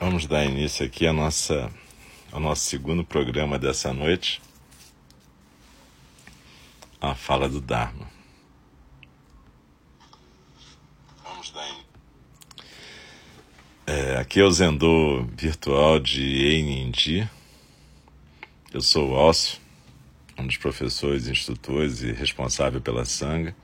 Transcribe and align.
Vamos 0.00 0.26
dar 0.26 0.44
início 0.44 0.84
aqui 0.84 1.06
a 1.06 1.12
nossa, 1.12 1.70
ao 2.32 2.40
nosso 2.40 2.64
segundo 2.64 3.04
programa 3.04 3.58
dessa 3.58 3.92
noite, 3.92 4.42
a 7.00 7.14
fala 7.14 7.48
do 7.48 7.60
Dharma. 7.60 8.10
Vamos 11.22 11.50
dar 11.52 11.68
in... 11.68 11.84
é, 13.86 14.16
Aqui 14.16 14.40
é 14.40 14.44
o 14.44 14.50
Zendô 14.50 15.24
virtual 15.32 16.00
de 16.00 16.22
Einindi. 16.22 17.30
Eu 18.72 18.80
sou 18.80 19.10
o 19.10 19.12
Ócio, 19.12 19.60
um 20.36 20.44
dos 20.44 20.56
professores, 20.56 21.28
instrutores 21.28 22.02
e 22.02 22.10
responsável 22.10 22.80
pela 22.80 23.04
Sangha. 23.04 23.54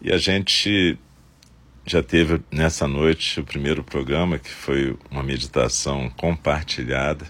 E 0.00 0.10
a 0.10 0.16
gente 0.16 0.98
já 1.86 2.02
teve 2.02 2.40
nessa 2.50 2.88
noite 2.88 3.40
o 3.40 3.44
primeiro 3.44 3.84
programa, 3.84 4.38
que 4.38 4.48
foi 4.48 4.96
uma 5.10 5.22
meditação 5.22 6.08
compartilhada. 6.10 7.26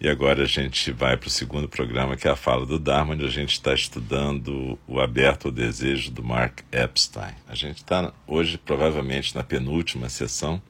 E 0.00 0.08
agora 0.08 0.44
a 0.44 0.46
gente 0.46 0.90
vai 0.92 1.14
para 1.18 1.26
o 1.26 1.30
segundo 1.30 1.68
programa, 1.68 2.16
que 2.16 2.26
é 2.26 2.30
a 2.30 2.36
fala 2.36 2.64
do 2.64 2.78
Dharma, 2.78 3.12
onde 3.12 3.26
a 3.26 3.30
gente 3.30 3.52
está 3.52 3.74
estudando 3.74 4.78
o 4.88 4.98
Aberto 4.98 5.48
ao 5.48 5.52
Desejo 5.52 6.10
do 6.10 6.24
Mark 6.24 6.60
Epstein. 6.72 7.34
A 7.46 7.54
gente 7.54 7.76
está 7.76 8.10
hoje 8.26 8.56
provavelmente 8.56 9.34
na 9.34 9.42
penúltima 9.42 10.08
sessão. 10.08 10.62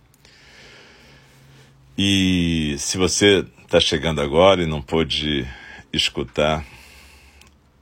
E 1.97 2.75
se 2.77 2.99
você 2.99 3.47
está 3.63 3.79
chegando 3.79 4.21
agora 4.21 4.61
e 4.61 4.67
não 4.67 4.83
pôde 4.83 5.47
escutar 5.93 6.65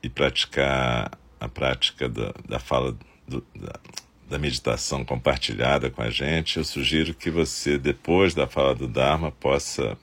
e 0.03 0.11
praticar 0.11 1.11
a 1.41 1.49
prática 1.49 2.07
da, 2.11 2.35
da 2.47 2.59
fala 2.59 2.95
do, 3.27 3.43
da, 3.55 3.81
da 4.29 4.39
meditação 4.39 5.05
compartilhada 5.05 5.91
com 5.91 6.03
a 6.03 6.11
gente, 6.11 6.59
eu 6.59 6.65
sugiro 6.65 7.15
que 7.15 7.31
você, 7.31 7.79
depois 7.79 8.35
da 8.35 8.47
fala 8.47 8.75
do 8.75 8.87
Dharma, 8.87 9.33
possa 9.33 9.97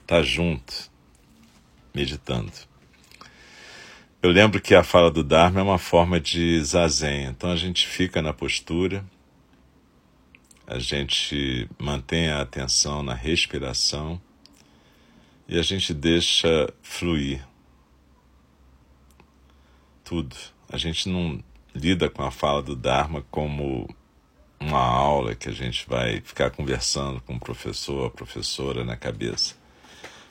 estar 0.00 0.22
junto, 0.22 0.90
meditando. 1.94 2.52
Eu 4.22 4.30
lembro 4.30 4.60
que 4.60 4.74
a 4.74 4.82
fala 4.82 5.10
do 5.10 5.22
Dharma 5.22 5.60
é 5.60 5.62
uma 5.62 5.78
forma 5.78 6.18
de 6.18 6.62
zazen, 6.64 7.24
então 7.26 7.50
a 7.50 7.56
gente 7.56 7.86
fica 7.86 8.22
na 8.22 8.32
postura, 8.32 9.04
a 10.66 10.78
gente 10.78 11.68
mantém 11.78 12.30
a 12.30 12.40
atenção 12.40 13.02
na 13.02 13.14
respiração 13.14 14.20
e 15.46 15.58
a 15.58 15.62
gente 15.62 15.92
deixa 15.92 16.72
fluir 16.82 17.46
tudo. 20.02 20.36
A 20.70 20.78
gente 20.78 21.08
não 21.08 21.42
lida 21.74 22.08
com 22.08 22.22
a 22.22 22.30
fala 22.30 22.62
do 22.62 22.76
Dharma 22.76 23.24
como 23.30 23.88
uma 24.60 24.80
aula 24.80 25.34
que 25.34 25.48
a 25.48 25.52
gente 25.52 25.86
vai 25.88 26.20
ficar 26.20 26.50
conversando 26.50 27.20
com 27.22 27.34
o 27.34 27.40
professor, 27.40 28.06
a 28.06 28.10
professora 28.10 28.84
na 28.84 28.96
cabeça. 28.96 29.54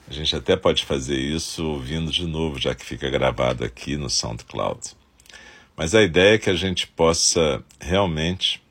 A 0.07 0.13
gente 0.13 0.35
até 0.35 0.55
pode 0.55 0.85
fazer 0.85 1.17
isso 1.17 1.65
ouvindo 1.65 2.11
de 2.11 2.25
novo, 2.25 2.59
já 2.59 2.73
que 2.73 2.85
fica 2.85 3.09
gravado 3.09 3.63
aqui 3.63 3.97
no 3.97 4.09
SoundCloud. 4.09 4.95
Mas 5.75 5.95
a 5.95 6.01
ideia 6.01 6.35
é 6.35 6.37
que 6.37 6.49
a 6.49 6.55
gente 6.55 6.87
possa 6.87 7.63
realmente 7.79 8.61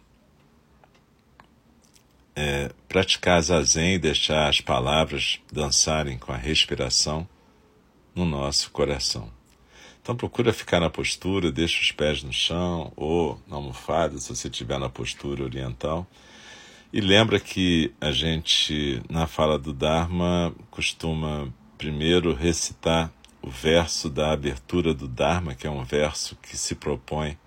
é, 2.35 2.71
praticar 2.89 3.41
zazen 3.43 3.95
e 3.95 3.99
deixar 3.99 4.49
as 4.49 4.61
palavras 4.61 5.41
dançarem 5.53 6.19
com 6.19 6.33
a 6.33 6.37
respiração 6.37 7.29
no 8.15 8.25
nosso 8.25 8.71
coração. 8.71 9.40
Então 10.11 10.17
procura 10.17 10.53
ficar 10.53 10.81
na 10.81 10.91
postura, 10.91 11.53
deixa 11.53 11.81
os 11.81 11.93
pés 11.93 12.25
no 12.25 12.33
chão 12.33 12.93
ou 12.97 13.41
na 13.47 13.55
almofada, 13.55 14.19
se 14.19 14.35
você 14.35 14.49
estiver 14.49 14.77
na 14.77 14.89
postura 14.89 15.45
oriental. 15.45 16.05
E 16.93 17.01
lembra 17.01 17.39
que 17.39 17.93
a 18.01 18.11
gente, 18.11 19.01
na 19.09 19.29
fala 19.29 19.57
do 19.57 19.73
Dharma, 19.73 20.53
costuma 20.69 21.47
primeiro 21.79 22.35
recitar 22.35 23.09
o 23.41 23.49
verso 23.49 24.11
da 24.11 24.33
abertura 24.33 24.93
do 24.93 25.07
Dharma, 25.07 25.55
que 25.55 25.65
é 25.65 25.71
um 25.71 25.85
verso 25.85 26.37
que 26.43 26.57
se 26.57 26.75
propõe 26.75 27.39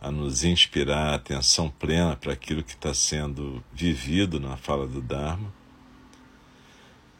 a 0.00 0.10
nos 0.10 0.42
inspirar 0.42 1.10
a 1.10 1.14
atenção 1.14 1.70
plena 1.70 2.16
para 2.16 2.32
aquilo 2.32 2.64
que 2.64 2.72
está 2.72 2.92
sendo 2.92 3.62
vivido 3.72 4.40
na 4.40 4.56
fala 4.56 4.84
do 4.84 5.00
Dharma. 5.00 5.57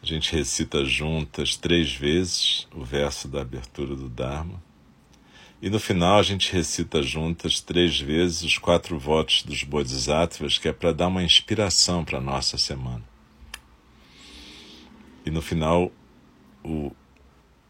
A 0.01 0.05
gente 0.05 0.33
recita 0.33 0.85
juntas 0.85 1.57
três 1.57 1.93
vezes 1.93 2.67
o 2.73 2.83
verso 2.83 3.27
da 3.27 3.41
abertura 3.41 3.95
do 3.95 4.07
Dharma. 4.07 4.61
E 5.61 5.69
no 5.69 5.79
final 5.79 6.19
a 6.19 6.23
gente 6.23 6.53
recita 6.53 7.03
juntas 7.03 7.59
três 7.59 7.99
vezes 7.99 8.43
os 8.43 8.57
quatro 8.57 8.97
votos 8.97 9.43
dos 9.43 9.63
Bodhisattvas, 9.63 10.57
que 10.57 10.69
é 10.69 10.73
para 10.73 10.93
dar 10.93 11.07
uma 11.07 11.21
inspiração 11.21 12.05
para 12.05 12.17
a 12.17 12.21
nossa 12.21 12.57
semana. 12.57 13.03
E 15.25 15.29
no 15.29 15.41
final, 15.41 15.91
o 16.63 16.93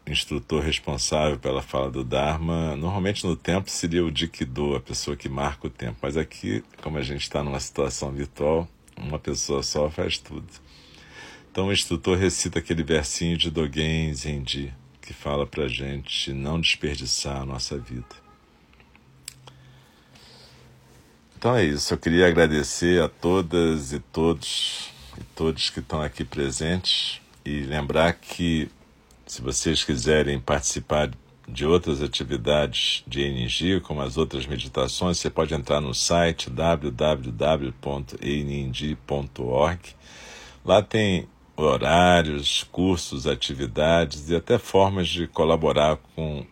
instrutor 0.06 0.62
responsável 0.62 1.38
pela 1.38 1.62
fala 1.62 1.90
do 1.90 2.04
Dharma, 2.04 2.76
normalmente 2.76 3.26
no 3.26 3.34
tempo 3.34 3.68
seria 3.68 4.04
o 4.04 4.10
Dikido, 4.10 4.76
a 4.76 4.80
pessoa 4.80 5.16
que 5.16 5.28
marca 5.28 5.66
o 5.66 5.70
tempo. 5.70 5.98
Mas 6.00 6.16
aqui, 6.16 6.62
como 6.80 6.96
a 6.96 7.02
gente 7.02 7.22
está 7.22 7.42
numa 7.42 7.58
situação 7.58 8.12
virtual, 8.12 8.68
uma 8.96 9.18
pessoa 9.18 9.64
só 9.64 9.90
faz 9.90 10.16
tudo. 10.16 10.46
Então 11.60 11.68
o 11.68 11.72
instrutor 11.74 12.16
recita 12.16 12.58
aquele 12.58 12.82
versinho 12.82 13.36
de 13.36 13.50
Dogen 13.50 14.14
Zenji, 14.14 14.72
que 15.02 15.12
fala 15.12 15.46
para 15.46 15.68
gente 15.68 16.32
não 16.32 16.58
desperdiçar 16.58 17.42
a 17.42 17.44
nossa 17.44 17.76
vida. 17.76 18.16
Então 21.36 21.54
é 21.54 21.62
isso, 21.62 21.92
eu 21.92 21.98
queria 21.98 22.26
agradecer 22.26 23.02
a 23.02 23.10
todas 23.10 23.92
e 23.92 23.98
todos 23.98 24.88
e 25.18 25.24
todos 25.36 25.68
que 25.68 25.80
estão 25.80 26.00
aqui 26.00 26.24
presentes 26.24 27.20
e 27.44 27.60
lembrar 27.60 28.14
que 28.14 28.70
se 29.26 29.42
vocês 29.42 29.84
quiserem 29.84 30.40
participar 30.40 31.10
de 31.46 31.66
outras 31.66 32.00
atividades 32.02 33.04
de 33.06 33.20
ENG, 33.20 33.82
como 33.82 34.00
as 34.00 34.16
outras 34.16 34.46
meditações, 34.46 35.18
você 35.18 35.28
pode 35.28 35.52
entrar 35.52 35.82
no 35.82 35.92
site 35.92 36.48
www.ening.org. 36.48 37.10
Lá 40.64 40.82
tem 40.82 41.28
horários, 41.64 42.64
cursos, 42.64 43.26
atividades 43.26 44.30
e 44.30 44.36
até 44.36 44.58
formas 44.58 45.08
de 45.08 45.26
colaborar 45.26 45.98
com 46.14 46.46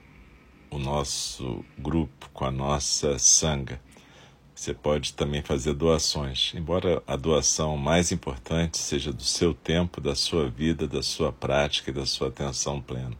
o 0.70 0.78
nosso 0.78 1.64
grupo, 1.78 2.28
com 2.32 2.44
a 2.44 2.50
nossa 2.50 3.19
sanga. 3.19 3.80
Você 4.54 4.74
pode 4.74 5.14
também 5.14 5.41
fazer 5.41 5.72
doações, 5.72 6.52
embora 6.54 7.02
a 7.06 7.14
doação 7.14 7.76
mais 7.76 8.10
importante 8.10 8.76
seja 8.76 9.12
do 9.12 9.22
seu 9.22 9.54
tempo, 9.54 10.00
da 10.00 10.16
sua 10.16 10.48
vida, 10.50 10.86
da 10.86 11.02
sua 11.02 11.32
prática 11.32 11.90
e 11.90 11.94
da 11.94 12.04
sua 12.04 12.28
atenção 12.28 12.80
plena. 12.80 13.16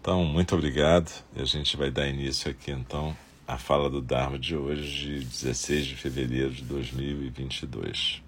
Então, 0.00 0.24
muito 0.24 0.54
obrigado 0.54 1.10
e 1.34 1.42
a 1.42 1.44
gente 1.44 1.76
vai 1.76 1.90
dar 1.90 2.08
início 2.08 2.50
aqui 2.50 2.70
então 2.70 3.16
à 3.46 3.58
fala 3.58 3.90
do 3.90 4.00
Dharma 4.00 4.38
de 4.38 4.54
hoje, 4.54 5.18
16 5.24 5.86
de 5.86 5.96
fevereiro 5.96 6.52
de 6.52 6.62
2022. 6.62 8.27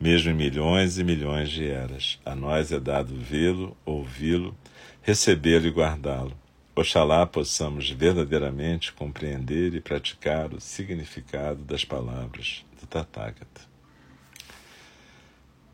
mesmo 0.00 0.30
em 0.30 0.34
milhões 0.34 0.98
e 0.98 1.04
milhões 1.04 1.50
de 1.50 1.66
eras. 1.66 2.18
A 2.24 2.34
nós 2.34 2.72
é 2.72 2.78
dado 2.78 3.14
vê-lo, 3.16 3.76
ouvi-lo, 3.84 4.56
recebê-lo 5.02 5.66
e 5.66 5.70
guardá-lo. 5.70 6.36
Oxalá 6.74 7.24
possamos 7.26 7.88
verdadeiramente 7.88 8.92
compreender 8.92 9.74
e 9.74 9.80
praticar 9.80 10.52
o 10.52 10.60
significado 10.60 11.64
das 11.64 11.84
palavras 11.84 12.64
do 12.78 12.86
Tathagata. 12.86 13.62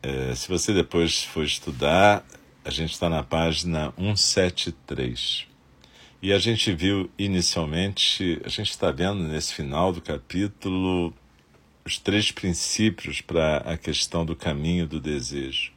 É, 0.01 0.33
se 0.33 0.47
você 0.47 0.73
depois 0.73 1.23
for 1.23 1.43
estudar, 1.43 2.25
a 2.63 2.69
gente 2.69 2.91
está 2.91 3.09
na 3.09 3.21
página 3.21 3.93
173. 3.97 5.47
E 6.21 6.31
a 6.31 6.39
gente 6.39 6.73
viu 6.73 7.11
inicialmente, 7.17 8.41
a 8.45 8.49
gente 8.49 8.69
está 8.69 8.89
vendo 8.91 9.23
nesse 9.23 9.53
final 9.53 9.91
do 9.91 10.01
capítulo 10.01 11.13
os 11.85 11.97
três 11.97 12.31
princípios 12.31 13.21
para 13.21 13.57
a 13.57 13.77
questão 13.77 14.25
do 14.25 14.35
caminho 14.35 14.87
do 14.87 14.99
desejo. 14.99 15.71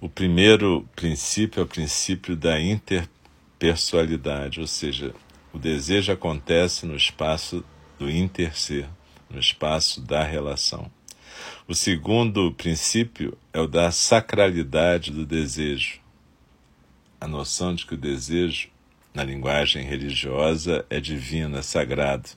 O 0.00 0.08
primeiro 0.08 0.88
princípio 0.94 1.60
é 1.60 1.64
o 1.64 1.66
princípio 1.66 2.36
da 2.36 2.60
interpessoalidade, 2.60 4.60
ou 4.60 4.66
seja, 4.66 5.14
o 5.52 5.58
desejo 5.58 6.12
acontece 6.12 6.86
no 6.86 6.96
espaço 6.96 7.64
do 7.98 8.10
interser, 8.10 8.88
no 9.30 9.38
espaço 9.38 10.00
da 10.00 10.22
relação. 10.22 10.90
O 11.66 11.74
segundo 11.74 12.52
princípio 12.52 13.36
é 13.52 13.60
o 13.60 13.66
da 13.66 13.90
sacralidade 13.90 15.10
do 15.10 15.26
desejo. 15.26 16.00
A 17.20 17.26
noção 17.26 17.74
de 17.74 17.84
que 17.84 17.94
o 17.94 17.98
desejo, 17.98 18.68
na 19.12 19.24
linguagem 19.24 19.84
religiosa, 19.84 20.86
é 20.88 21.00
divino, 21.00 21.58
é 21.58 21.62
sagrado. 21.62 22.28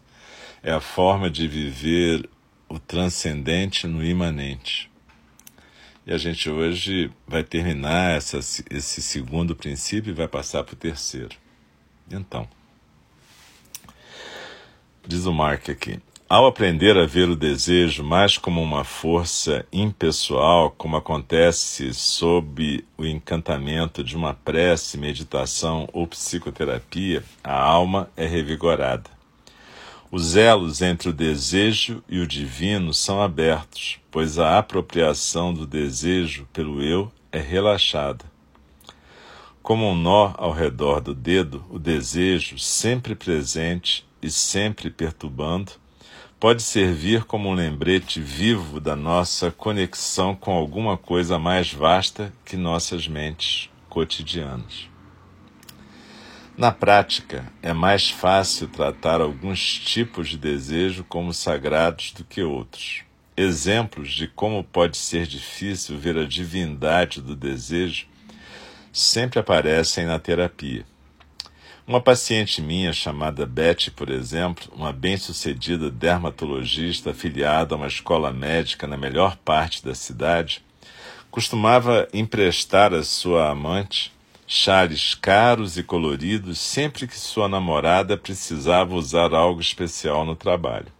É 0.63 0.71
a 0.71 0.81
forma 0.81 1.29
de 1.29 1.47
viver 1.47 2.27
o 2.71 2.79
transcendente 2.79 3.85
no 3.85 4.03
imanente. 4.03 4.89
E 6.07 6.13
a 6.13 6.17
gente 6.17 6.49
hoje 6.49 7.11
vai 7.27 7.43
terminar 7.43 8.15
essa, 8.15 8.39
esse 8.39 9.01
segundo 9.01 9.55
princípio 9.55 10.11
e 10.11 10.15
vai 10.15 10.27
passar 10.27 10.63
para 10.63 10.73
o 10.73 10.77
terceiro. 10.77 11.35
Então, 12.09 12.47
diz 15.05 15.25
o 15.25 15.33
Mark 15.33 15.69
aqui: 15.69 15.99
ao 16.29 16.47
aprender 16.47 16.97
a 16.97 17.05
ver 17.05 17.29
o 17.29 17.35
desejo 17.35 18.05
mais 18.05 18.37
como 18.37 18.63
uma 18.63 18.85
força 18.85 19.65
impessoal, 19.71 20.71
como 20.71 20.95
acontece 20.95 21.93
sob 21.93 22.85
o 22.97 23.05
encantamento 23.05 24.01
de 24.01 24.15
uma 24.15 24.33
prece, 24.33 24.97
meditação 24.97 25.89
ou 25.91 26.07
psicoterapia, 26.07 27.21
a 27.43 27.53
alma 27.53 28.09
é 28.15 28.25
revigorada. 28.25 29.20
Os 30.11 30.35
elos 30.35 30.81
entre 30.81 31.07
o 31.07 31.13
desejo 31.13 32.03
e 32.09 32.19
o 32.19 32.27
divino 32.27 32.93
são 32.93 33.21
abertos, 33.21 33.97
pois 34.11 34.37
a 34.37 34.57
apropriação 34.57 35.53
do 35.53 35.65
desejo 35.65 36.45
pelo 36.51 36.83
eu 36.83 37.09
é 37.31 37.39
relaxada. 37.39 38.25
Como 39.63 39.89
um 39.89 39.95
nó 39.95 40.33
ao 40.37 40.51
redor 40.51 40.99
do 40.99 41.15
dedo, 41.15 41.63
o 41.69 41.79
desejo, 41.79 42.59
sempre 42.59 43.15
presente 43.15 44.05
e 44.21 44.29
sempre 44.29 44.89
perturbando, 44.89 45.71
pode 46.37 46.61
servir 46.61 47.23
como 47.23 47.47
um 47.47 47.53
lembrete 47.53 48.19
vivo 48.19 48.81
da 48.81 48.97
nossa 48.97 49.49
conexão 49.49 50.35
com 50.35 50.51
alguma 50.51 50.97
coisa 50.97 51.39
mais 51.39 51.71
vasta 51.71 52.33
que 52.43 52.57
nossas 52.57 53.07
mentes 53.07 53.69
cotidianas. 53.87 54.90
Na 56.61 56.71
prática, 56.71 57.51
é 57.59 57.73
mais 57.73 58.11
fácil 58.11 58.67
tratar 58.67 59.19
alguns 59.19 59.79
tipos 59.79 60.29
de 60.29 60.37
desejo 60.37 61.03
como 61.03 61.33
sagrados 61.33 62.11
do 62.11 62.23
que 62.23 62.43
outros. 62.43 63.01
Exemplos 63.35 64.11
de 64.11 64.27
como 64.27 64.63
pode 64.63 64.95
ser 64.95 65.25
difícil 65.25 65.97
ver 65.97 66.15
a 66.19 66.23
divindade 66.23 67.19
do 67.19 67.35
desejo 67.35 68.05
sempre 68.93 69.39
aparecem 69.39 70.05
na 70.05 70.19
terapia. 70.19 70.85
Uma 71.87 71.99
paciente 71.99 72.61
minha 72.61 72.93
chamada 72.93 73.43
Betty, 73.43 73.89
por 73.89 74.11
exemplo, 74.11 74.71
uma 74.71 74.93
bem-sucedida 74.93 75.89
dermatologista 75.89 77.09
afiliada 77.09 77.73
a 77.73 77.77
uma 77.79 77.87
escola 77.87 78.31
médica 78.31 78.85
na 78.85 78.97
melhor 78.97 79.35
parte 79.37 79.83
da 79.83 79.95
cidade, 79.95 80.63
costumava 81.31 82.07
emprestar 82.13 82.93
a 82.93 83.01
sua 83.01 83.49
amante 83.49 84.13
chales 84.53 85.15
caros 85.15 85.77
e 85.77 85.83
coloridos 85.83 86.59
sempre 86.59 87.07
que 87.07 87.17
sua 87.17 87.47
namorada 87.47 88.17
precisava 88.17 88.93
usar 88.95 89.33
algo 89.33 89.61
especial 89.61 90.25
no 90.25 90.35
trabalho. 90.35 90.91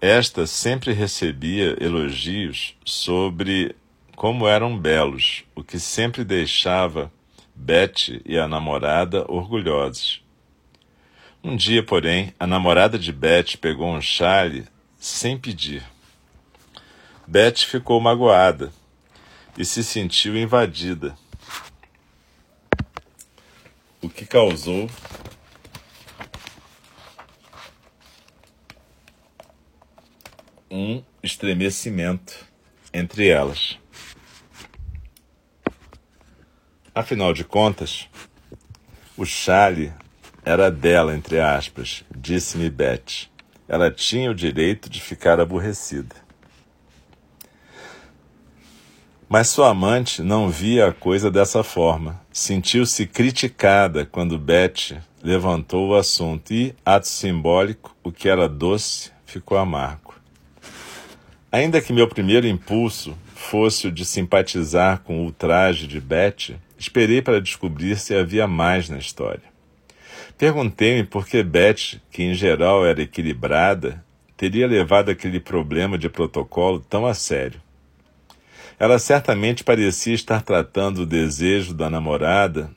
Esta 0.00 0.46
sempre 0.46 0.94
recebia 0.94 1.76
elogios 1.78 2.74
sobre 2.86 3.76
como 4.16 4.48
eram 4.48 4.78
belos, 4.78 5.44
o 5.54 5.62
que 5.62 5.78
sempre 5.78 6.24
deixava 6.24 7.12
Betty 7.54 8.22
e 8.24 8.38
a 8.38 8.48
namorada 8.48 9.30
orgulhosos. 9.30 10.24
Um 11.44 11.54
dia, 11.54 11.82
porém, 11.82 12.32
a 12.40 12.46
namorada 12.46 12.98
de 12.98 13.12
Betty 13.12 13.58
pegou 13.58 13.92
um 13.92 14.00
chale 14.00 14.64
sem 14.96 15.36
pedir. 15.36 15.82
Betty 17.26 17.66
ficou 17.66 18.00
magoada 18.00 18.72
e 19.58 19.66
se 19.66 19.84
sentiu 19.84 20.34
invadida 20.34 21.14
o 24.02 24.08
que 24.08 24.26
causou 24.26 24.90
um 30.68 31.02
estremecimento 31.22 32.44
entre 32.92 33.28
elas. 33.28 33.78
Afinal 36.94 37.32
de 37.32 37.44
contas, 37.44 38.08
o 39.16 39.24
chale 39.24 39.94
era 40.44 40.70
dela, 40.70 41.14
entre 41.14 41.40
aspas, 41.40 42.04
disse-me 42.14 42.68
Beth. 42.68 43.30
Ela 43.68 43.90
tinha 43.90 44.30
o 44.30 44.34
direito 44.34 44.90
de 44.90 45.00
ficar 45.00 45.38
aborrecida. 45.40 46.16
Mas 49.32 49.48
sua 49.48 49.70
amante 49.70 50.20
não 50.20 50.50
via 50.50 50.88
a 50.88 50.92
coisa 50.92 51.30
dessa 51.30 51.64
forma. 51.64 52.20
Sentiu-se 52.30 53.06
criticada 53.06 54.04
quando 54.04 54.38
Beth 54.38 55.00
levantou 55.22 55.88
o 55.88 55.94
assunto 55.94 56.52
e, 56.52 56.74
ato 56.84 57.08
simbólico, 57.08 57.96
o 58.04 58.12
que 58.12 58.28
era 58.28 58.46
doce 58.46 59.10
ficou 59.24 59.56
amargo. 59.56 60.14
Ainda 61.50 61.80
que 61.80 61.94
meu 61.94 62.06
primeiro 62.06 62.46
impulso 62.46 63.16
fosse 63.34 63.86
o 63.86 63.90
de 63.90 64.04
simpatizar 64.04 65.00
com 65.00 65.22
o 65.22 65.24
ultraje 65.24 65.86
de 65.86 65.98
Beth, 65.98 66.54
esperei 66.78 67.22
para 67.22 67.40
descobrir 67.40 67.96
se 67.96 68.14
havia 68.14 68.46
mais 68.46 68.90
na 68.90 68.98
história. 68.98 69.44
Perguntei-me 70.36 71.04
por 71.04 71.26
que 71.26 71.42
Beth, 71.42 72.02
que 72.10 72.22
em 72.22 72.34
geral 72.34 72.84
era 72.84 73.00
equilibrada, 73.00 74.04
teria 74.36 74.66
levado 74.66 75.08
aquele 75.08 75.40
problema 75.40 75.96
de 75.96 76.10
protocolo 76.10 76.80
tão 76.80 77.06
a 77.06 77.14
sério. 77.14 77.61
Ela 78.82 78.98
certamente 78.98 79.62
parecia 79.62 80.12
estar 80.12 80.42
tratando 80.42 81.02
o 81.02 81.06
desejo 81.06 81.72
da 81.72 81.88
namorada 81.88 82.68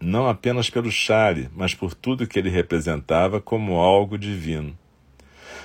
não 0.00 0.26
apenas 0.26 0.70
pelo 0.70 0.90
chale, 0.90 1.50
mas 1.54 1.74
por 1.74 1.92
tudo 1.92 2.26
que 2.26 2.38
ele 2.38 2.48
representava 2.48 3.38
como 3.38 3.76
algo 3.76 4.16
divino. 4.16 4.74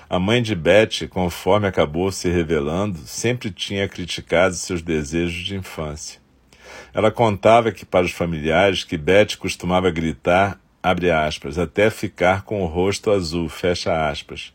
A 0.09 0.19
mãe 0.19 0.41
de 0.41 0.53
Beth, 0.53 1.07
conforme 1.09 1.65
acabou 1.65 2.11
se 2.11 2.27
revelando, 2.27 2.97
sempre 3.05 3.49
tinha 3.49 3.87
criticado 3.87 4.53
seus 4.53 4.81
desejos 4.81 5.45
de 5.45 5.55
infância. 5.55 6.19
Ela 6.93 7.09
contava 7.09 7.71
que 7.71 7.85
para 7.85 8.05
os 8.05 8.11
familiares 8.11 8.83
que 8.83 8.97
Beth 8.97 9.37
costumava 9.39 9.89
gritar, 9.89 10.59
abre 10.83 11.09
aspas, 11.09 11.57
até 11.57 11.89
ficar 11.89 12.41
com 12.41 12.61
o 12.61 12.67
rosto 12.67 13.11
azul, 13.11 13.47
fecha 13.47 14.09
aspas, 14.09 14.51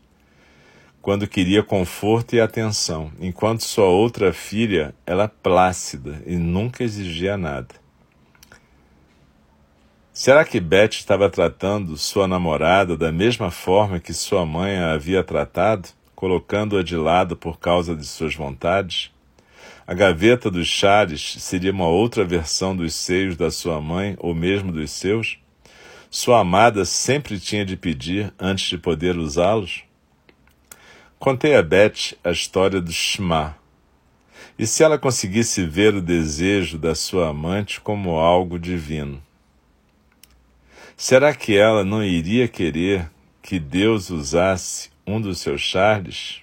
quando 1.03 1.27
queria 1.27 1.61
conforto 1.61 2.33
e 2.33 2.39
atenção, 2.39 3.11
enquanto 3.19 3.61
sua 3.61 3.87
outra 3.87 4.31
filha 4.31 4.95
era 5.05 5.27
plácida 5.27 6.23
e 6.25 6.37
nunca 6.37 6.81
exigia 6.81 7.35
nada. 7.35 7.75
Será 10.13 10.45
que 10.45 10.61
Beth 10.61 10.91
estava 10.91 11.29
tratando 11.29 11.97
sua 11.97 12.25
namorada 12.25 12.95
da 12.95 13.11
mesma 13.11 13.51
forma 13.51 13.99
que 13.99 14.13
sua 14.13 14.45
mãe 14.45 14.77
a 14.77 14.93
havia 14.93 15.21
tratado, 15.21 15.89
colocando-a 16.15 16.81
de 16.81 16.95
lado 16.95 17.35
por 17.35 17.59
causa 17.59 17.93
de 17.93 18.05
suas 18.05 18.33
vontades? 18.33 19.11
A 19.85 19.93
gaveta 19.93 20.49
dos 20.49 20.67
chares 20.67 21.35
seria 21.39 21.73
uma 21.73 21.87
outra 21.87 22.23
versão 22.23 22.73
dos 22.73 22.93
seios 22.93 23.35
da 23.35 23.51
sua 23.51 23.81
mãe 23.81 24.15
ou 24.19 24.33
mesmo 24.33 24.71
dos 24.71 24.91
seus? 24.91 25.37
Sua 26.09 26.39
amada 26.39 26.85
sempre 26.85 27.41
tinha 27.41 27.65
de 27.65 27.75
pedir 27.75 28.33
antes 28.39 28.69
de 28.69 28.77
poder 28.77 29.17
usá-los? 29.17 29.83
Contei 31.23 31.55
a 31.55 31.63
Beth 31.63 32.17
a 32.21 32.31
história 32.31 32.81
do 32.81 32.91
Shema. 32.91 33.55
E 34.59 34.67
se 34.67 34.83
ela 34.83 34.99
conseguisse 34.99 35.65
ver 35.65 35.95
o 35.95 36.01
desejo 36.01 36.77
da 36.77 36.93
sua 36.93 37.29
amante 37.29 37.79
como 37.79 38.17
algo 38.17 38.59
divino? 38.59 39.23
Será 40.97 41.33
que 41.33 41.55
ela 41.55 41.85
não 41.85 42.03
iria 42.03 42.45
querer 42.49 43.09
que 43.41 43.57
Deus 43.57 44.09
usasse 44.09 44.89
um 45.07 45.21
dos 45.21 45.39
seus 45.39 45.61
charles? 45.61 46.41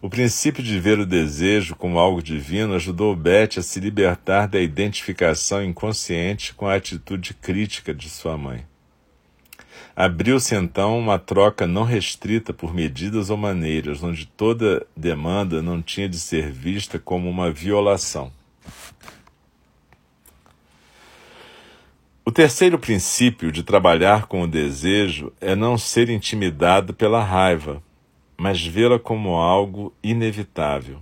O 0.00 0.08
princípio 0.08 0.62
de 0.62 0.80
ver 0.80 0.98
o 0.98 1.04
desejo 1.04 1.76
como 1.76 1.98
algo 1.98 2.22
divino 2.22 2.72
ajudou 2.72 3.14
Beth 3.14 3.58
a 3.58 3.62
se 3.62 3.78
libertar 3.78 4.48
da 4.48 4.58
identificação 4.58 5.62
inconsciente 5.62 6.54
com 6.54 6.66
a 6.66 6.76
atitude 6.76 7.34
crítica 7.34 7.92
de 7.92 8.08
sua 8.08 8.38
mãe. 8.38 8.64
Abriu-se 9.96 10.54
então 10.54 10.98
uma 10.98 11.18
troca 11.18 11.66
não 11.66 11.82
restrita 11.82 12.52
por 12.52 12.74
medidas 12.74 13.30
ou 13.30 13.36
maneiras, 13.38 14.02
onde 14.02 14.26
toda 14.26 14.86
demanda 14.94 15.62
não 15.62 15.80
tinha 15.80 16.06
de 16.06 16.18
ser 16.18 16.52
vista 16.52 16.98
como 16.98 17.30
uma 17.30 17.50
violação. 17.50 18.30
O 22.22 22.30
terceiro 22.30 22.78
princípio 22.78 23.50
de 23.50 23.62
trabalhar 23.62 24.26
com 24.26 24.42
o 24.42 24.46
desejo 24.46 25.32
é 25.40 25.54
não 25.54 25.78
ser 25.78 26.10
intimidado 26.10 26.92
pela 26.92 27.24
raiva, 27.24 27.82
mas 28.36 28.62
vê-la 28.62 28.98
como 28.98 29.36
algo 29.36 29.94
inevitável. 30.02 30.98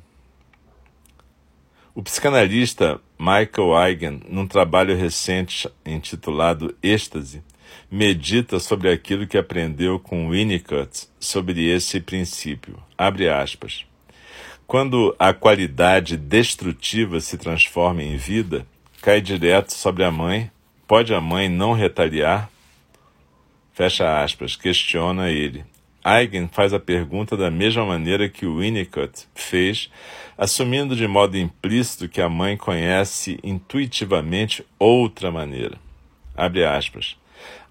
O 1.93 2.03
psicanalista 2.03 3.01
Michael 3.19 3.87
Eigen, 3.87 4.21
num 4.29 4.47
trabalho 4.47 4.97
recente 4.97 5.69
intitulado 5.85 6.77
Êxtase, 6.81 7.43
medita 7.91 8.59
sobre 8.59 8.91
aquilo 8.91 9.27
que 9.27 9.39
aprendeu 9.39 9.99
com 9.99 10.31
Winnicott 10.31 11.09
sobre 11.19 11.69
esse 11.69 12.01
princípio. 12.01 12.77
Abre 12.97 13.29
aspas. 13.29 13.85
Quando 14.67 15.15
a 15.19 15.33
qualidade 15.33 16.17
destrutiva 16.17 17.21
se 17.21 17.37
transforma 17.37 18.03
em 18.03 18.17
vida, 18.17 18.67
cai 19.03 19.21
direto 19.21 19.73
sobre 19.73 20.05
a 20.05 20.11
mãe. 20.11 20.51
Pode 20.87 21.15
a 21.15 21.21
mãe 21.21 21.49
não 21.49 21.73
retaliar? 21.73 22.51
Fecha 23.73 24.23
aspas, 24.23 24.57
questiona 24.57 25.31
ele. 25.31 25.65
Eigen 26.05 26.49
faz 26.49 26.75
a 26.75 26.79
pergunta 26.79 27.37
da 27.37 27.51
mesma 27.51 27.85
maneira 27.85 28.29
que 28.29 28.47
Winnicott 28.47 29.27
fez, 29.35 29.91
assumindo 30.37 30.95
de 30.95 31.09
modo 31.09 31.37
implícito 31.37 32.09
que 32.09 32.21
a 32.21 32.29
mãe 32.29 32.57
conhece 32.57 33.39
intuitivamente 33.43 34.65
outra 34.79 35.31
maneira. 35.31 35.79
Abre 36.37 36.65
aspas. 36.65 37.17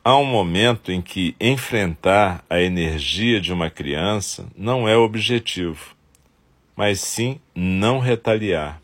Há 0.05 0.17
um 0.17 0.25
momento 0.25 0.91
em 0.91 1.01
que 1.01 1.33
enfrentar 1.39 2.43
a 2.49 2.59
energia 2.59 3.39
de 3.39 3.53
uma 3.53 3.69
criança 3.69 4.45
não 4.53 4.85
é 4.85 4.97
o 4.97 5.03
objetivo, 5.03 5.95
mas 6.75 6.99
sim 6.99 7.39
não 7.55 7.99
retaliar. 7.99 8.81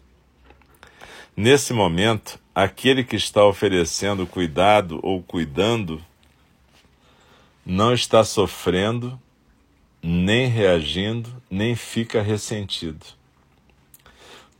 Nesse 1.36 1.74
momento, 1.74 2.40
aquele 2.56 3.04
que 3.04 3.18
está 3.18 3.44
oferecendo 3.46 4.26
cuidado 4.26 5.02
ou 5.04 5.22
cuidando 5.22 6.02
não 7.66 7.94
está 7.94 8.24
sofrendo 8.24 9.20
nem 10.02 10.48
reagindo, 10.48 11.30
nem 11.52 11.76
fica 11.76 12.22
ressentido. 12.22 13.06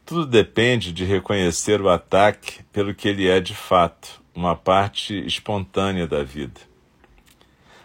Tudo 0.06 0.26
depende 0.26 0.92
de 0.92 1.06
reconhecer 1.06 1.80
o 1.80 1.88
ataque 1.88 2.64
pelo 2.74 2.94
que 2.94 3.08
ele 3.08 3.30
é 3.30 3.40
de 3.40 3.56
fato, 3.56 4.22
uma 4.40 4.56
parte 4.56 5.14
espontânea 5.26 6.08
da 6.08 6.24
vida. 6.24 6.62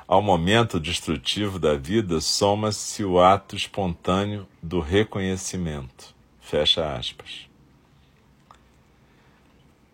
Ao 0.07 0.23
momento 0.23 0.79
destrutivo 0.79 1.59
da 1.59 1.75
vida, 1.75 2.21
soma-se 2.21 3.05
o 3.05 3.21
ato 3.21 3.57
espontâneo 3.57 4.47
do 4.63 4.79
reconhecimento. 4.79 6.15
Fecha 6.41 6.95
aspas. 6.95 7.49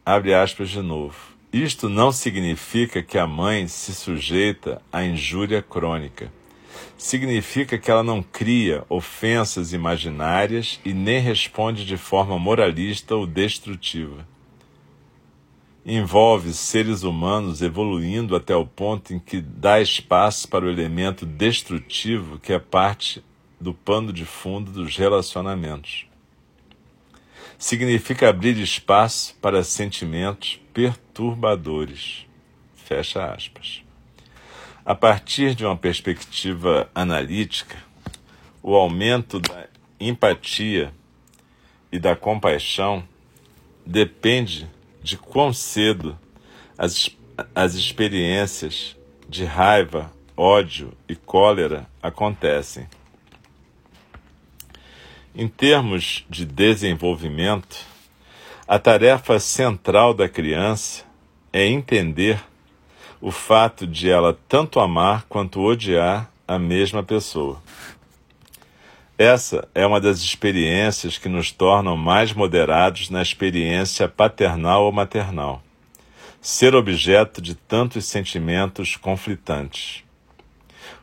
Abre 0.05 0.35
aspas 0.35 0.69
de 0.69 0.83
novo. 0.83 1.17
Isto 1.50 1.88
não 1.88 2.12
significa 2.12 3.02
que 3.02 3.17
a 3.17 3.26
mãe 3.26 3.67
se 3.67 3.95
sujeita 3.95 4.83
à 4.93 5.02
injúria 5.02 5.62
crônica 5.62 6.31
significa 6.99 7.79
que 7.79 7.90
ela 7.90 8.02
não 8.02 8.23
cria 8.23 8.85
ofensas 8.87 9.73
imaginárias 9.73 10.79
e 10.85 10.93
nem 10.93 11.21
responde 11.21 11.87
de 11.87 11.97
forma 11.97 12.38
moralista 12.38 13.17
ou 13.17 13.26
destrutiva. 13.26 14.29
Envolve 15.84 16.52
seres 16.52 17.02
humanos 17.04 17.62
evoluindo 17.62 18.37
até 18.37 18.54
o 18.54 18.66
ponto 18.66 19.14
em 19.14 19.18
que 19.18 19.40
dá 19.40 19.80
espaço 19.80 20.46
para 20.46 20.66
o 20.66 20.70
elemento 20.70 21.25
destrutivo 21.25 22.38
que 22.38 22.52
é 22.52 22.58
parte 22.58 23.25
do 23.58 23.72
pano 23.72 24.12
de 24.12 24.26
fundo 24.26 24.70
dos 24.70 24.96
relacionamentos. 24.96 26.06
Significa 27.58 28.28
abrir 28.28 28.58
espaço 28.58 29.34
para 29.40 29.64
sentimentos 29.64 30.60
perturbadores. 30.72 32.26
Fecha 32.75 33.32
aspas. 33.32 33.82
A 34.84 34.94
partir 34.94 35.54
de 35.54 35.64
uma 35.64 35.76
perspectiva 35.76 36.90
analítica, 36.94 37.76
o 38.62 38.75
aumento 38.75 39.40
da 39.40 39.66
empatia 39.99 40.92
e 41.90 41.99
da 41.99 42.14
compaixão 42.14 43.02
depende 43.84 44.68
de 45.02 45.16
quão 45.16 45.52
cedo 45.52 46.19
as, 46.76 47.11
as 47.54 47.75
experiências 47.75 48.97
de 49.28 49.45
raiva, 49.45 50.11
ódio 50.37 50.92
e 51.09 51.14
cólera 51.14 51.87
acontecem. 52.02 52.88
Em 55.35 55.47
termos 55.47 56.25
de 56.28 56.45
desenvolvimento, 56.45 57.87
a 58.66 58.78
tarefa 58.78 59.38
central 59.38 60.12
da 60.12 60.28
criança 60.28 61.04
é 61.52 61.66
entender 61.66 62.42
o 63.21 63.30
fato 63.30 63.87
de 63.87 64.11
ela 64.11 64.38
tanto 64.49 64.80
amar 64.80 65.26
quanto 65.28 65.61
odiar 65.61 66.30
a 66.49 66.59
mesma 66.59 67.02
pessoa. 67.02 67.62
Essa 69.22 69.68
é 69.74 69.84
uma 69.84 70.00
das 70.00 70.20
experiências 70.20 71.18
que 71.18 71.28
nos 71.28 71.52
tornam 71.52 71.94
mais 71.94 72.32
moderados 72.32 73.10
na 73.10 73.20
experiência 73.20 74.08
paternal 74.08 74.84
ou 74.84 74.92
maternal. 74.92 75.62
Ser 76.40 76.74
objeto 76.74 77.42
de 77.42 77.54
tantos 77.54 78.06
sentimentos 78.06 78.96
conflitantes. 78.96 80.02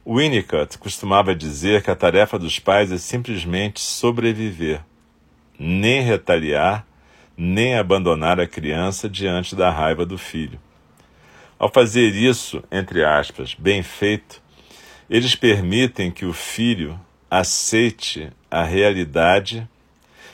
Winnicott 0.04 0.80
costumava 0.80 1.36
dizer 1.36 1.84
que 1.84 1.92
a 1.92 1.96
tarefa 1.96 2.40
dos 2.40 2.58
pais 2.58 2.92
é 2.92 2.98
simplesmente 2.98 3.80
sobreviver, 3.80 4.82
nem 5.60 6.02
retaliar, 6.02 6.88
nem 7.38 7.78
abandonar 7.78 8.40
a 8.40 8.48
criança 8.48 9.08
diante 9.08 9.56
da 9.56 9.70
raiva 9.70 10.08
do 10.08 10.18
filho. 10.18 10.60
Ao 11.60 11.72
fazer 11.72 12.16
isso, 12.16 12.64
entre 12.72 13.06
aspas, 13.06 13.54
bem 13.54 13.84
feito, 13.84 14.42
eles 15.08 15.36
permitem 15.36 16.10
que 16.10 16.26
o 16.26 16.34
filho 16.34 17.00
aceite 17.30 18.30
a 18.50 18.64
realidade 18.64 19.68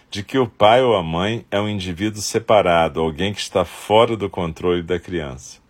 de 0.09 0.21
que 0.23 0.37
o 0.37 0.47
pai 0.47 0.81
ou 0.81 0.95
a 0.95 1.01
mãe 1.01 1.45
é 1.49 1.59
um 1.59 1.67
indivíduo 1.67 2.21
separado, 2.21 2.99
alguém 2.99 3.33
que 3.33 3.39
está 3.39 3.65
fora 3.65 4.15
do 4.15 4.29
controle 4.29 4.83
da 4.83 4.99
criança. 4.99 5.63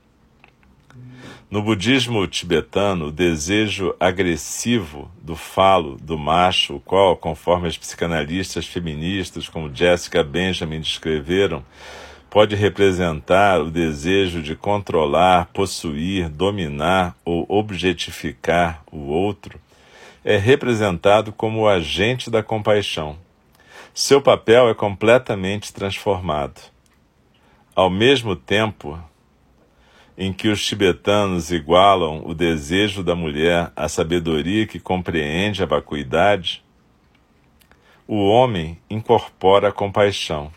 No 1.49 1.61
budismo 1.61 2.25
tibetano, 2.25 3.05
o 3.05 3.11
desejo 3.11 3.95
agressivo 3.99 5.09
do 5.21 5.35
falo 5.35 5.97
do 6.01 6.17
macho, 6.17 6.77
o 6.77 6.79
qual, 6.79 7.15
conforme 7.15 7.67
as 7.67 7.77
psicanalistas 7.77 8.65
feministas 8.65 9.47
como 9.47 9.73
Jessica 9.73 10.23
Benjamin 10.23 10.81
descreveram, 10.81 11.63
pode 12.27 12.55
representar 12.55 13.61
o 13.61 13.69
desejo 13.69 14.41
de 14.41 14.55
controlar, 14.55 15.51
possuir, 15.53 16.27
dominar 16.27 17.15
ou 17.23 17.45
objetificar 17.47 18.81
o 18.91 18.97
outro, 19.05 19.59
é 20.23 20.37
representado 20.37 21.31
como 21.31 21.61
o 21.61 21.67
agente 21.67 22.29
da 22.29 22.41
compaixão. 22.41 23.17
Seu 23.93 24.21
papel 24.21 24.69
é 24.69 24.73
completamente 24.73 25.73
transformado. 25.73 26.61
Ao 27.75 27.89
mesmo 27.89 28.35
tempo 28.35 28.99
em 30.17 30.31
que 30.31 30.47
os 30.47 30.65
tibetanos 30.65 31.51
igualam 31.51 32.21
o 32.25 32.33
desejo 32.33 33.03
da 33.03 33.15
mulher 33.15 33.71
à 33.75 33.89
sabedoria 33.89 34.67
que 34.67 34.79
compreende 34.79 35.63
a 35.63 35.65
vacuidade, 35.65 36.63
o 38.07 38.27
homem 38.27 38.77
incorpora 38.89 39.69
a 39.69 39.71
compaixão. 39.71 40.51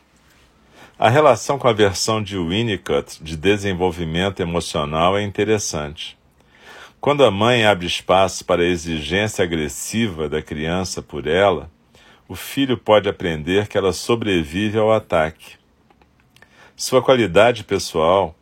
A 0.98 1.08
relação 1.08 1.58
com 1.58 1.68
a 1.68 1.72
versão 1.72 2.22
de 2.22 2.38
Winnicott 2.38 3.22
de 3.22 3.36
desenvolvimento 3.36 4.40
emocional 4.40 5.16
é 5.16 5.22
interessante. 5.22 6.16
Quando 7.06 7.24
a 7.24 7.30
mãe 7.30 7.64
abre 7.64 7.86
espaço 7.86 8.44
para 8.44 8.62
a 8.62 8.66
exigência 8.66 9.44
agressiva 9.44 10.28
da 10.28 10.42
criança 10.42 11.00
por 11.00 11.28
ela, 11.28 11.70
o 12.26 12.34
filho 12.34 12.76
pode 12.76 13.08
aprender 13.08 13.68
que 13.68 13.78
ela 13.78 13.92
sobrevive 13.92 14.76
ao 14.76 14.92
ataque. 14.92 15.54
Sua 16.74 17.00
qualidade 17.00 17.62
pessoal, 17.62 18.34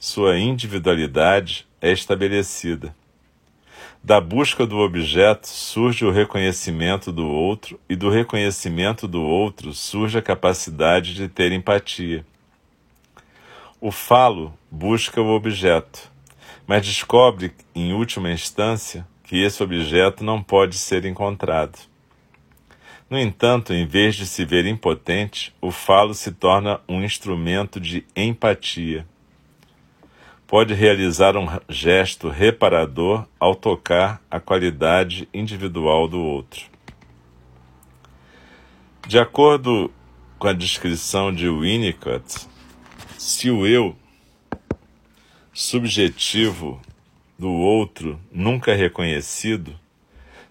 sua 0.00 0.36
individualidade 0.36 1.64
é 1.80 1.92
estabelecida. 1.92 2.92
Da 4.02 4.20
busca 4.20 4.66
do 4.66 4.78
objeto 4.78 5.46
surge 5.46 6.04
o 6.04 6.10
reconhecimento 6.10 7.12
do 7.12 7.24
outro, 7.24 7.78
e 7.88 7.94
do 7.94 8.10
reconhecimento 8.10 9.06
do 9.06 9.22
outro 9.22 9.72
surge 9.72 10.18
a 10.18 10.22
capacidade 10.22 11.14
de 11.14 11.28
ter 11.28 11.52
empatia. 11.52 12.26
O 13.80 13.92
falo 13.92 14.52
busca 14.68 15.22
o 15.22 15.28
objeto, 15.28 16.10
mas 16.68 16.84
descobre, 16.84 17.54
em 17.74 17.94
última 17.94 18.30
instância, 18.30 19.08
que 19.24 19.42
esse 19.42 19.62
objeto 19.62 20.22
não 20.22 20.42
pode 20.42 20.76
ser 20.76 21.06
encontrado. 21.06 21.78
No 23.08 23.18
entanto, 23.18 23.72
em 23.72 23.86
vez 23.86 24.14
de 24.14 24.26
se 24.26 24.44
ver 24.44 24.66
impotente, 24.66 25.54
o 25.62 25.70
falo 25.70 26.12
se 26.12 26.30
torna 26.30 26.78
um 26.86 27.02
instrumento 27.02 27.80
de 27.80 28.04
empatia. 28.14 29.06
pode 30.46 30.72
realizar 30.72 31.36
um 31.36 31.46
gesto 31.68 32.28
reparador 32.28 33.26
ao 33.38 33.54
tocar 33.54 34.20
a 34.30 34.40
qualidade 34.40 35.28
individual 35.32 36.08
do 36.08 36.18
outro. 36.18 36.64
De 39.06 39.18
acordo 39.18 39.90
com 40.38 40.48
a 40.48 40.54
descrição 40.54 41.34
de 41.34 41.48
Winnicott, 41.48 42.46
se 43.18 43.50
o 43.50 43.66
eu 43.66 43.94
subjetivo 45.58 46.80
do 47.36 47.50
outro 47.50 48.20
nunca 48.30 48.76
reconhecido, 48.76 49.74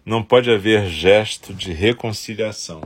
não 0.05 0.21
pode 0.21 0.51
haver 0.51 0.89
gesto 0.89 1.53
de 1.53 1.71
reconciliação. 1.71 2.81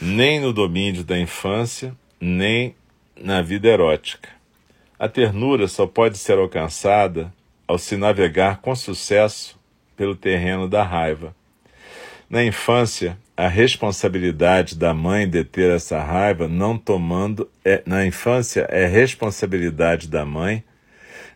Nem 0.00 0.40
no 0.40 0.54
domínio 0.54 1.04
da 1.04 1.18
infância, 1.18 1.94
nem 2.18 2.74
na 3.14 3.42
vida 3.42 3.68
erótica. 3.68 4.30
A 4.98 5.06
ternura 5.06 5.68
só 5.68 5.86
pode 5.86 6.16
ser 6.16 6.38
alcançada 6.38 7.30
ao 7.68 7.76
se 7.76 7.94
navegar 7.94 8.62
com 8.62 8.74
sucesso 8.74 9.60
pelo 9.94 10.16
terreno 10.16 10.66
da 10.66 10.82
raiva. 10.82 11.36
Na 12.34 12.42
infância, 12.42 13.16
a 13.36 13.46
responsabilidade 13.46 14.76
da 14.76 14.92
mãe 14.92 15.30
de 15.30 15.44
ter 15.44 15.70
essa 15.70 16.02
raiva 16.02 16.48
não 16.48 16.76
tomando 16.76 17.48
é, 17.64 17.80
na 17.86 18.04
infância 18.04 18.66
é 18.70 18.86
responsabilidade 18.86 20.08
da 20.08 20.24
mãe 20.24 20.64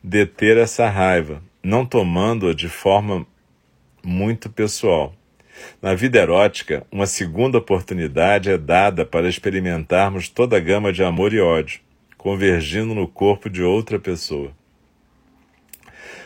de 0.02 0.26
ter 0.26 0.56
essa 0.56 0.88
raiva, 0.88 1.40
não 1.62 1.86
tomando-a 1.86 2.52
de 2.52 2.68
forma 2.68 3.24
muito 4.02 4.50
pessoal. 4.50 5.14
Na 5.80 5.94
vida 5.94 6.18
erótica, 6.18 6.84
uma 6.90 7.06
segunda 7.06 7.58
oportunidade 7.58 8.50
é 8.50 8.58
dada 8.58 9.06
para 9.06 9.28
experimentarmos 9.28 10.28
toda 10.28 10.56
a 10.56 10.60
gama 10.60 10.92
de 10.92 11.04
amor 11.04 11.32
e 11.32 11.38
ódio, 11.38 11.78
convergindo 12.16 12.92
no 12.92 13.06
corpo 13.06 13.48
de 13.48 13.62
outra 13.62 14.00
pessoa. 14.00 14.50